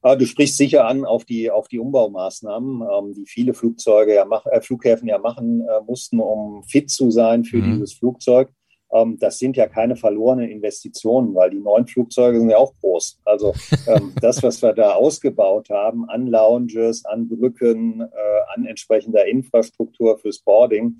Ah, 0.03 0.17
du 0.17 0.27
sprichst 0.27 0.59
sicher 0.59 0.87
an 0.87 1.07
auf 1.07 1.25
die, 1.25 1.51
auf 1.51 1.69
die 1.69 1.79
Umbaumaßnahmen, 1.79 2.83
ähm, 2.83 3.15
die 3.15 3.25
viele 3.25 3.55
Flugzeuge 3.55 4.15
ja 4.15 4.27
mach, 4.27 4.45
äh, 4.45 4.61
Flughäfen 4.61 5.09
ja 5.09 5.17
machen 5.17 5.63
äh, 5.63 5.81
mussten, 5.87 6.21
um 6.21 6.63
fit 6.65 6.91
zu 6.91 7.11
sein 7.11 7.45
für 7.45 7.57
mhm. 7.57 7.73
dieses 7.73 7.95
Flugzeug. 7.95 8.51
Ähm, 8.93 9.19
das 9.19 9.39
sind 9.39 9.57
ja 9.57 9.67
keine 9.67 9.97
verlorenen 9.97 10.49
Investitionen, 10.49 11.35
weil 11.35 11.51
die 11.51 11.59
neuen 11.59 11.87
Flugzeuge 11.87 12.39
sind 12.39 12.51
ja 12.51 12.59
auch 12.59 12.75
groß. 12.81 13.21
Also 13.25 13.55
ähm, 13.87 14.13
das, 14.21 14.43
was 14.43 14.63
wir 14.63 14.73
da 14.73 14.93
ausgebaut 14.93 15.71
haben 15.71 16.09
an 16.09 16.27
Lounges, 16.27 17.05
an 17.05 17.29
Brücken, 17.29 18.01
äh, 18.01 18.55
an 18.55 18.67
entsprechender 18.67 19.27
Infrastruktur 19.27 20.19
fürs 20.19 20.39
Boarding, 20.39 20.97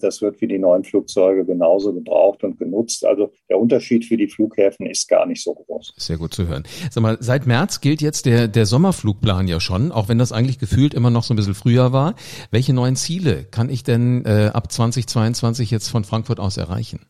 das 0.00 0.20
wird 0.20 0.36
für 0.36 0.48
die 0.48 0.58
neuen 0.58 0.82
Flugzeuge 0.82 1.44
genauso 1.44 1.92
gebraucht 1.92 2.42
und 2.42 2.58
genutzt. 2.58 3.04
Also 3.04 3.32
der 3.48 3.58
Unterschied 3.58 4.04
für 4.04 4.16
die 4.16 4.26
Flughäfen 4.26 4.86
ist 4.86 5.08
gar 5.08 5.26
nicht 5.26 5.42
so 5.42 5.54
groß. 5.54 5.94
Sehr 5.96 6.16
gut 6.16 6.34
zu 6.34 6.48
hören. 6.48 6.64
Sag 6.90 7.02
mal, 7.02 7.16
seit 7.20 7.46
März 7.46 7.80
gilt 7.80 8.02
jetzt 8.02 8.26
der, 8.26 8.48
der 8.48 8.66
Sommerflugplan 8.66 9.46
ja 9.46 9.60
schon, 9.60 9.92
auch 9.92 10.08
wenn 10.08 10.18
das 10.18 10.32
eigentlich 10.32 10.58
gefühlt 10.58 10.92
immer 10.92 11.10
noch 11.10 11.22
so 11.22 11.34
ein 11.34 11.36
bisschen 11.36 11.54
früher 11.54 11.92
war. 11.92 12.14
Welche 12.50 12.72
neuen 12.72 12.96
Ziele 12.96 13.44
kann 13.50 13.70
ich 13.70 13.84
denn 13.84 14.24
äh, 14.24 14.50
ab 14.52 14.72
2022 14.72 15.70
jetzt 15.70 15.88
von 15.88 16.04
Frankfurt 16.04 16.40
aus 16.40 16.56
erreichen? 16.56 17.06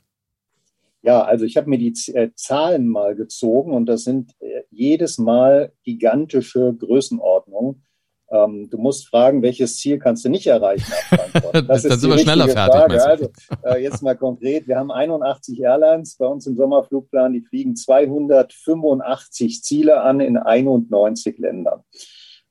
Ja, 1.05 1.23
also 1.23 1.45
ich 1.45 1.59
habe 1.59 1.69
mir 1.69 1.79
die 1.79 1.95
äh, 2.15 2.31
Zahlen 2.35 2.89
mal 2.89 3.15
gezogen 3.15 3.73
und 3.73 3.87
das 3.87 4.05
sind 4.05 4.33
äh, 4.41 4.63
jedes 4.71 5.19
Mal 5.19 5.73
gigantische 5.83 6.75
Größenordnungen. 6.79 7.85
Ähm, 8.31 8.69
du 8.71 8.79
musst 8.79 9.09
fragen, 9.09 9.43
welches 9.43 9.77
Ziel 9.77 9.99
kannst 9.99 10.25
du 10.25 10.29
nicht 10.29 10.47
erreichen 10.47 10.91
Das 11.69 11.83
Dann 11.83 11.99
sind 11.99 12.11
wir 12.11 12.19
schneller 12.19 12.49
fertig. 12.49 12.81
Frage. 12.81 13.05
Also, 13.05 13.29
äh, 13.65 13.83
jetzt 13.83 14.03
mal 14.03 14.17
konkret. 14.17 14.67
Wir 14.67 14.77
haben 14.77 14.91
81 14.91 15.61
Airlines 15.61 16.17
bei 16.17 16.27
uns 16.27 16.47
im 16.47 16.57
Sommerflugplan. 16.57 17.33
Die 17.33 17.43
fliegen 17.43 17.77
285 17.77 19.63
Ziele 19.63 20.01
an 20.01 20.21
in 20.21 20.37
91 20.37 21.39
Ländern. 21.39 21.83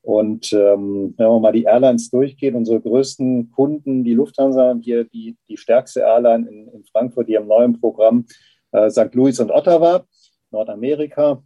Und 0.04 0.52
ähm, 0.52 1.14
wenn 1.16 1.28
man 1.28 1.40
mal 1.40 1.52
die 1.52 1.64
Airlines 1.64 2.10
durchgeht, 2.10 2.54
unsere 2.54 2.78
größten 2.78 3.50
Kunden, 3.50 4.04
die 4.04 4.12
Lufthansa, 4.12 4.76
hier 4.82 5.04
die, 5.04 5.38
die 5.48 5.56
stärkste 5.56 6.00
Airline 6.00 6.46
in, 6.46 6.68
in 6.68 6.84
Frankfurt, 6.84 7.28
die 7.28 7.38
haben 7.38 7.46
neuen 7.46 7.80
Programm 7.80 8.26
äh, 8.72 8.90
St. 8.90 9.14
Louis 9.14 9.40
und 9.40 9.50
Ottawa, 9.50 10.04
Nordamerika. 10.50 11.42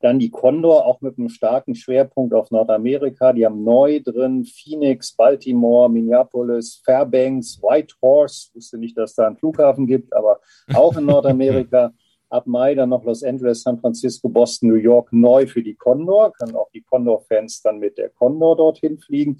Dann 0.00 0.20
die 0.20 0.30
Condor, 0.30 0.86
auch 0.86 1.00
mit 1.00 1.18
einem 1.18 1.28
starken 1.28 1.74
Schwerpunkt 1.74 2.32
auf 2.32 2.50
Nordamerika. 2.50 3.32
Die 3.32 3.44
haben 3.44 3.64
neu 3.64 4.00
drin 4.00 4.44
Phoenix, 4.44 5.12
Baltimore, 5.12 5.90
Minneapolis, 5.90 6.80
Fairbanks, 6.84 7.60
Whitehorse. 7.60 8.50
Wusste 8.54 8.78
nicht, 8.78 8.96
dass 8.96 9.14
da 9.14 9.26
einen 9.26 9.36
Flughafen 9.36 9.86
gibt, 9.86 10.14
aber 10.14 10.40
auch 10.72 10.96
in 10.96 11.06
Nordamerika. 11.06 11.92
Ab 12.30 12.46
Mai 12.46 12.74
dann 12.74 12.90
noch 12.90 13.04
Los 13.04 13.24
Angeles, 13.24 13.62
San 13.62 13.80
Francisco, 13.80 14.28
Boston, 14.28 14.68
New 14.68 14.74
York 14.74 15.12
neu 15.12 15.46
für 15.46 15.62
die 15.62 15.74
Condor. 15.74 16.30
Können 16.32 16.56
auch 16.56 16.70
die 16.74 16.82
Condor-Fans 16.82 17.62
dann 17.62 17.78
mit 17.78 17.96
der 17.96 18.10
Condor 18.10 18.54
dorthin 18.54 18.98
fliegen. 18.98 19.38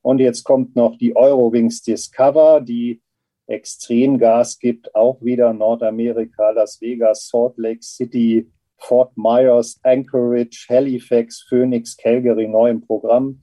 Und 0.00 0.20
jetzt 0.20 0.44
kommt 0.44 0.74
noch 0.74 0.96
die 0.96 1.14
Eurowings 1.14 1.82
Discover, 1.82 2.62
die 2.62 3.02
extrem 3.46 4.18
Gas 4.18 4.58
gibt, 4.58 4.94
auch 4.94 5.20
wieder 5.22 5.52
Nordamerika, 5.52 6.50
Las 6.50 6.80
Vegas, 6.80 7.28
Salt 7.28 7.58
Lake 7.58 7.82
City, 7.82 8.50
Fort 8.80 9.12
Myers, 9.16 9.78
Anchorage, 9.82 10.66
Halifax, 10.68 11.44
Phoenix, 11.48 11.96
Calgary 11.96 12.48
neu 12.48 12.70
im 12.70 12.80
Programm. 12.80 13.40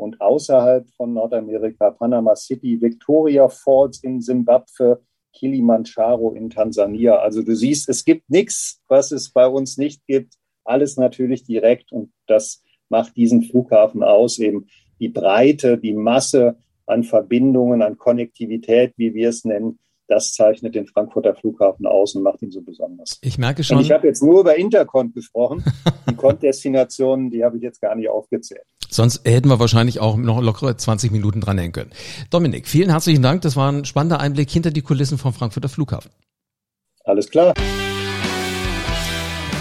und 0.00 0.20
außerhalb 0.20 0.88
von 0.96 1.12
Nordamerika 1.12 1.90
Panama 1.90 2.34
City, 2.34 2.80
Victoria 2.80 3.48
Falls 3.48 4.02
in 4.02 4.20
Simbabwe, 4.20 5.02
Kilimanjaro 5.32 6.32
in 6.32 6.48
Tansania. 6.50 7.16
Also 7.16 7.42
du 7.42 7.54
siehst, 7.54 7.88
es 7.88 8.04
gibt 8.04 8.28
nichts, 8.30 8.80
was 8.88 9.12
es 9.12 9.30
bei 9.30 9.46
uns 9.46 9.76
nicht 9.76 10.04
gibt. 10.06 10.34
Alles 10.64 10.96
natürlich 10.96 11.44
direkt 11.44 11.92
und 11.92 12.12
das 12.26 12.62
macht 12.88 13.16
diesen 13.16 13.42
Flughafen 13.42 14.02
aus, 14.02 14.38
eben 14.38 14.66
die 14.98 15.08
Breite, 15.08 15.78
die 15.78 15.92
Masse 15.92 16.56
an 16.86 17.04
Verbindungen, 17.04 17.82
an 17.82 17.98
Konnektivität, 17.98 18.94
wie 18.96 19.14
wir 19.14 19.28
es 19.28 19.44
nennen, 19.44 19.78
das 20.10 20.32
zeichnet 20.32 20.74
den 20.74 20.86
Frankfurter 20.86 21.34
Flughafen 21.34 21.86
aus 21.86 22.16
und 22.16 22.24
macht 22.24 22.42
ihn 22.42 22.50
so 22.50 22.60
besonders. 22.60 23.18
Ich 23.22 23.38
merke 23.38 23.62
schon. 23.62 23.78
Und 23.78 23.84
ich 23.84 23.92
habe 23.92 24.08
jetzt 24.08 24.22
nur 24.22 24.40
über 24.40 24.56
Intercont 24.56 25.14
gesprochen. 25.14 25.64
die 26.08 26.14
Cont-Destinationen, 26.16 27.30
die 27.30 27.44
habe 27.44 27.56
ich 27.56 27.62
jetzt 27.62 27.80
gar 27.80 27.94
nicht 27.94 28.08
aufgezählt. 28.08 28.64
Sonst 28.90 29.24
hätten 29.24 29.48
wir 29.48 29.60
wahrscheinlich 29.60 30.00
auch 30.00 30.16
noch 30.16 30.42
lockere 30.42 30.76
20 30.76 31.12
Minuten 31.12 31.40
dranhängen 31.40 31.72
können. 31.72 31.90
Dominik, 32.30 32.66
vielen 32.66 32.90
herzlichen 32.90 33.22
Dank. 33.22 33.42
Das 33.42 33.54
war 33.54 33.70
ein 33.70 33.84
spannender 33.84 34.18
Einblick 34.18 34.50
hinter 34.50 34.72
die 34.72 34.82
Kulissen 34.82 35.16
vom 35.16 35.32
Frankfurter 35.32 35.68
Flughafen. 35.68 36.10
Alles 37.04 37.30
klar. 37.30 37.54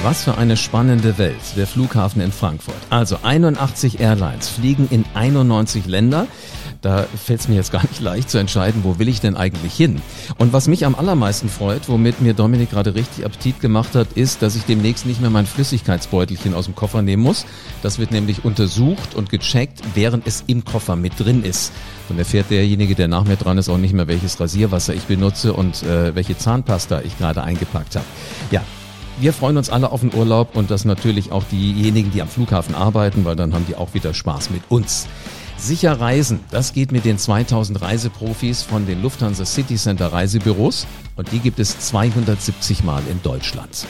Was 0.01 0.23
für 0.23 0.37
eine 0.37 0.57
spannende 0.57 1.17
Welt, 1.17 1.57
der 1.57 1.67
Flughafen 1.67 2.21
in 2.21 2.31
Frankfurt. 2.31 2.73
Also 2.89 3.17
81 3.21 3.99
Airlines 3.99 4.49
fliegen 4.49 4.87
in 4.89 5.05
91 5.13 5.85
Länder. 5.85 6.25
Da 6.81 7.03
fällt 7.03 7.41
es 7.41 7.47
mir 7.49 7.55
jetzt 7.55 7.73
gar 7.73 7.81
nicht 7.81 7.99
leicht 7.99 8.29
zu 8.29 8.37
entscheiden, 8.37 8.85
wo 8.85 8.99
will 8.99 9.09
ich 9.09 9.19
denn 9.19 9.35
eigentlich 9.35 9.73
hin. 9.73 10.01
Und 10.37 10.53
was 10.53 10.69
mich 10.69 10.85
am 10.85 10.95
allermeisten 10.95 11.49
freut, 11.49 11.89
womit 11.89 12.21
mir 12.21 12.33
Dominik 12.33 12.71
gerade 12.71 12.95
richtig 12.95 13.25
Appetit 13.25 13.59
gemacht 13.59 13.95
hat, 13.95 14.13
ist, 14.13 14.41
dass 14.41 14.55
ich 14.55 14.63
demnächst 14.63 15.05
nicht 15.05 15.19
mehr 15.19 15.29
mein 15.29 15.45
Flüssigkeitsbeutelchen 15.45 16.53
aus 16.53 16.65
dem 16.65 16.75
Koffer 16.75 17.01
nehmen 17.01 17.21
muss. 17.21 17.45
Das 17.81 17.99
wird 17.99 18.11
nämlich 18.11 18.45
untersucht 18.45 19.13
und 19.13 19.29
gecheckt, 19.29 19.81
während 19.93 20.25
es 20.25 20.45
im 20.47 20.63
Koffer 20.63 20.95
mit 20.95 21.19
drin 21.19 21.43
ist. 21.43 21.73
Dann 22.07 22.17
erfährt 22.17 22.49
derjenige, 22.49 22.95
der 22.95 23.09
nach 23.09 23.25
mir 23.25 23.35
dran 23.35 23.57
ist, 23.57 23.67
auch 23.67 23.77
nicht 23.77 23.93
mehr, 23.93 24.07
welches 24.07 24.39
Rasierwasser 24.39 24.93
ich 24.93 25.03
benutze 25.03 25.51
und 25.51 25.83
äh, 25.83 26.15
welche 26.15 26.37
Zahnpasta 26.37 27.01
ich 27.01 27.17
gerade 27.17 27.43
eingepackt 27.43 27.97
habe. 27.97 28.05
Ja, 28.51 28.63
wir 29.19 29.33
freuen 29.33 29.57
uns 29.57 29.69
alle 29.69 29.91
auf 29.91 29.99
den 29.99 30.13
Urlaub 30.13 30.55
und 30.55 30.71
das 30.71 30.85
natürlich 30.85 31.33
auch 31.33 31.43
diejenigen, 31.43 32.11
die 32.11 32.21
am 32.21 32.29
Flughafen 32.29 32.73
arbeiten, 32.73 33.25
weil 33.25 33.35
dann 33.35 33.53
haben 33.53 33.65
die 33.67 33.75
auch 33.75 33.93
wieder 33.93 34.13
Spaß 34.13 34.49
mit 34.49 34.61
uns. 34.69 35.07
Sicher 35.61 35.99
reisen, 35.99 36.39
das 36.51 36.71
geht 36.73 36.93
mit 36.93 37.03
den 37.03 37.17
2000 37.17 37.81
Reiseprofis 37.81 38.63
von 38.63 38.87
den 38.87 39.01
Lufthansa 39.01 39.45
City 39.45 39.75
Center 39.75 40.07
Reisebüros 40.07 40.87
und 41.17 41.31
die 41.33 41.39
gibt 41.39 41.59
es 41.59 41.77
270 41.79 42.83
Mal 42.85 43.03
in 43.11 43.21
Deutschland. 43.21 43.85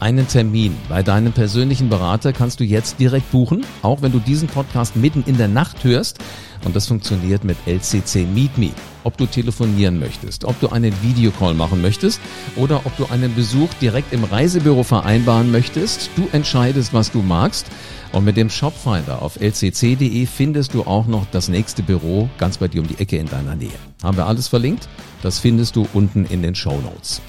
Einen 0.00 0.26
Termin 0.26 0.74
bei 0.88 1.02
deinem 1.02 1.34
persönlichen 1.34 1.90
Berater 1.90 2.32
kannst 2.32 2.58
du 2.58 2.64
jetzt 2.64 2.98
direkt 2.98 3.30
buchen, 3.30 3.66
auch 3.82 4.00
wenn 4.00 4.12
du 4.12 4.18
diesen 4.18 4.48
Podcast 4.48 4.96
mitten 4.96 5.22
in 5.26 5.36
der 5.36 5.46
Nacht 5.46 5.84
hörst. 5.84 6.18
Und 6.64 6.74
das 6.74 6.86
funktioniert 6.86 7.44
mit 7.44 7.58
LCC 7.66 8.24
Meet 8.24 8.56
Me. 8.56 8.70
Ob 9.04 9.18
du 9.18 9.26
telefonieren 9.26 9.98
möchtest, 9.98 10.46
ob 10.46 10.58
du 10.58 10.70
einen 10.70 10.94
Videocall 11.02 11.52
machen 11.52 11.82
möchtest 11.82 12.18
oder 12.56 12.80
ob 12.86 12.96
du 12.96 13.06
einen 13.10 13.34
Besuch 13.34 13.68
direkt 13.74 14.14
im 14.14 14.24
Reisebüro 14.24 14.84
vereinbaren 14.84 15.50
möchtest, 15.50 16.08
du 16.16 16.28
entscheidest, 16.32 16.94
was 16.94 17.12
du 17.12 17.20
magst. 17.20 17.66
Und 18.12 18.24
mit 18.24 18.38
dem 18.38 18.48
Shopfinder 18.48 19.20
auf 19.20 19.38
lcc.de 19.38 20.24
findest 20.24 20.72
du 20.72 20.84
auch 20.84 21.08
noch 21.08 21.26
das 21.30 21.48
nächste 21.48 21.82
Büro 21.82 22.30
ganz 22.38 22.56
bei 22.56 22.68
dir 22.68 22.80
um 22.80 22.88
die 22.88 22.98
Ecke 22.98 23.18
in 23.18 23.28
deiner 23.28 23.54
Nähe. 23.54 23.68
Haben 24.02 24.16
wir 24.16 24.26
alles 24.26 24.48
verlinkt? 24.48 24.88
Das 25.22 25.38
findest 25.38 25.76
du 25.76 25.86
unten 25.92 26.24
in 26.24 26.40
den 26.40 26.54
Show 26.54 26.80
Notes. 26.80 27.20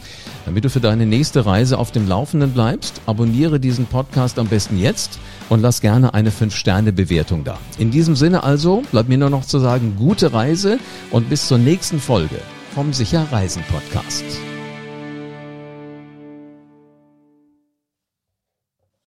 Damit 0.46 0.66
du 0.66 0.70
für 0.70 0.80
deine 0.80 1.06
nächste 1.06 1.46
Reise 1.46 1.78
auf 1.78 1.92
dem 1.92 2.08
Laufenden 2.08 2.52
bleibst, 2.52 3.02
abonniere 3.06 3.60
diesen 3.60 3.86
Podcast 3.86 4.40
am 4.40 4.48
besten 4.48 4.78
jetzt 4.78 5.20
und 5.50 5.62
lass 5.62 5.82
gerne 5.82 6.14
eine 6.14 6.32
5-Sterne-Bewertung 6.32 7.44
da. 7.44 7.58
In 7.78 7.92
diesem 7.92 8.16
Sinne 8.16 8.44
also, 8.44 8.84
bleibt 8.92 9.10
mir 9.10 9.18
nur 9.18 9.30
noch 9.30 9.46
zu 9.46 9.60
sagen, 9.60 9.96
gute 9.98 10.34
Reise 10.34 10.80
und 11.12 11.30
bis 11.30 11.48
zur 11.48 11.58
nächsten 11.58 12.00
Folge 12.00 12.40
vom 12.74 12.94
Sicher 12.94 13.28
Reisen 13.32 13.64
Podcast. 13.72 14.51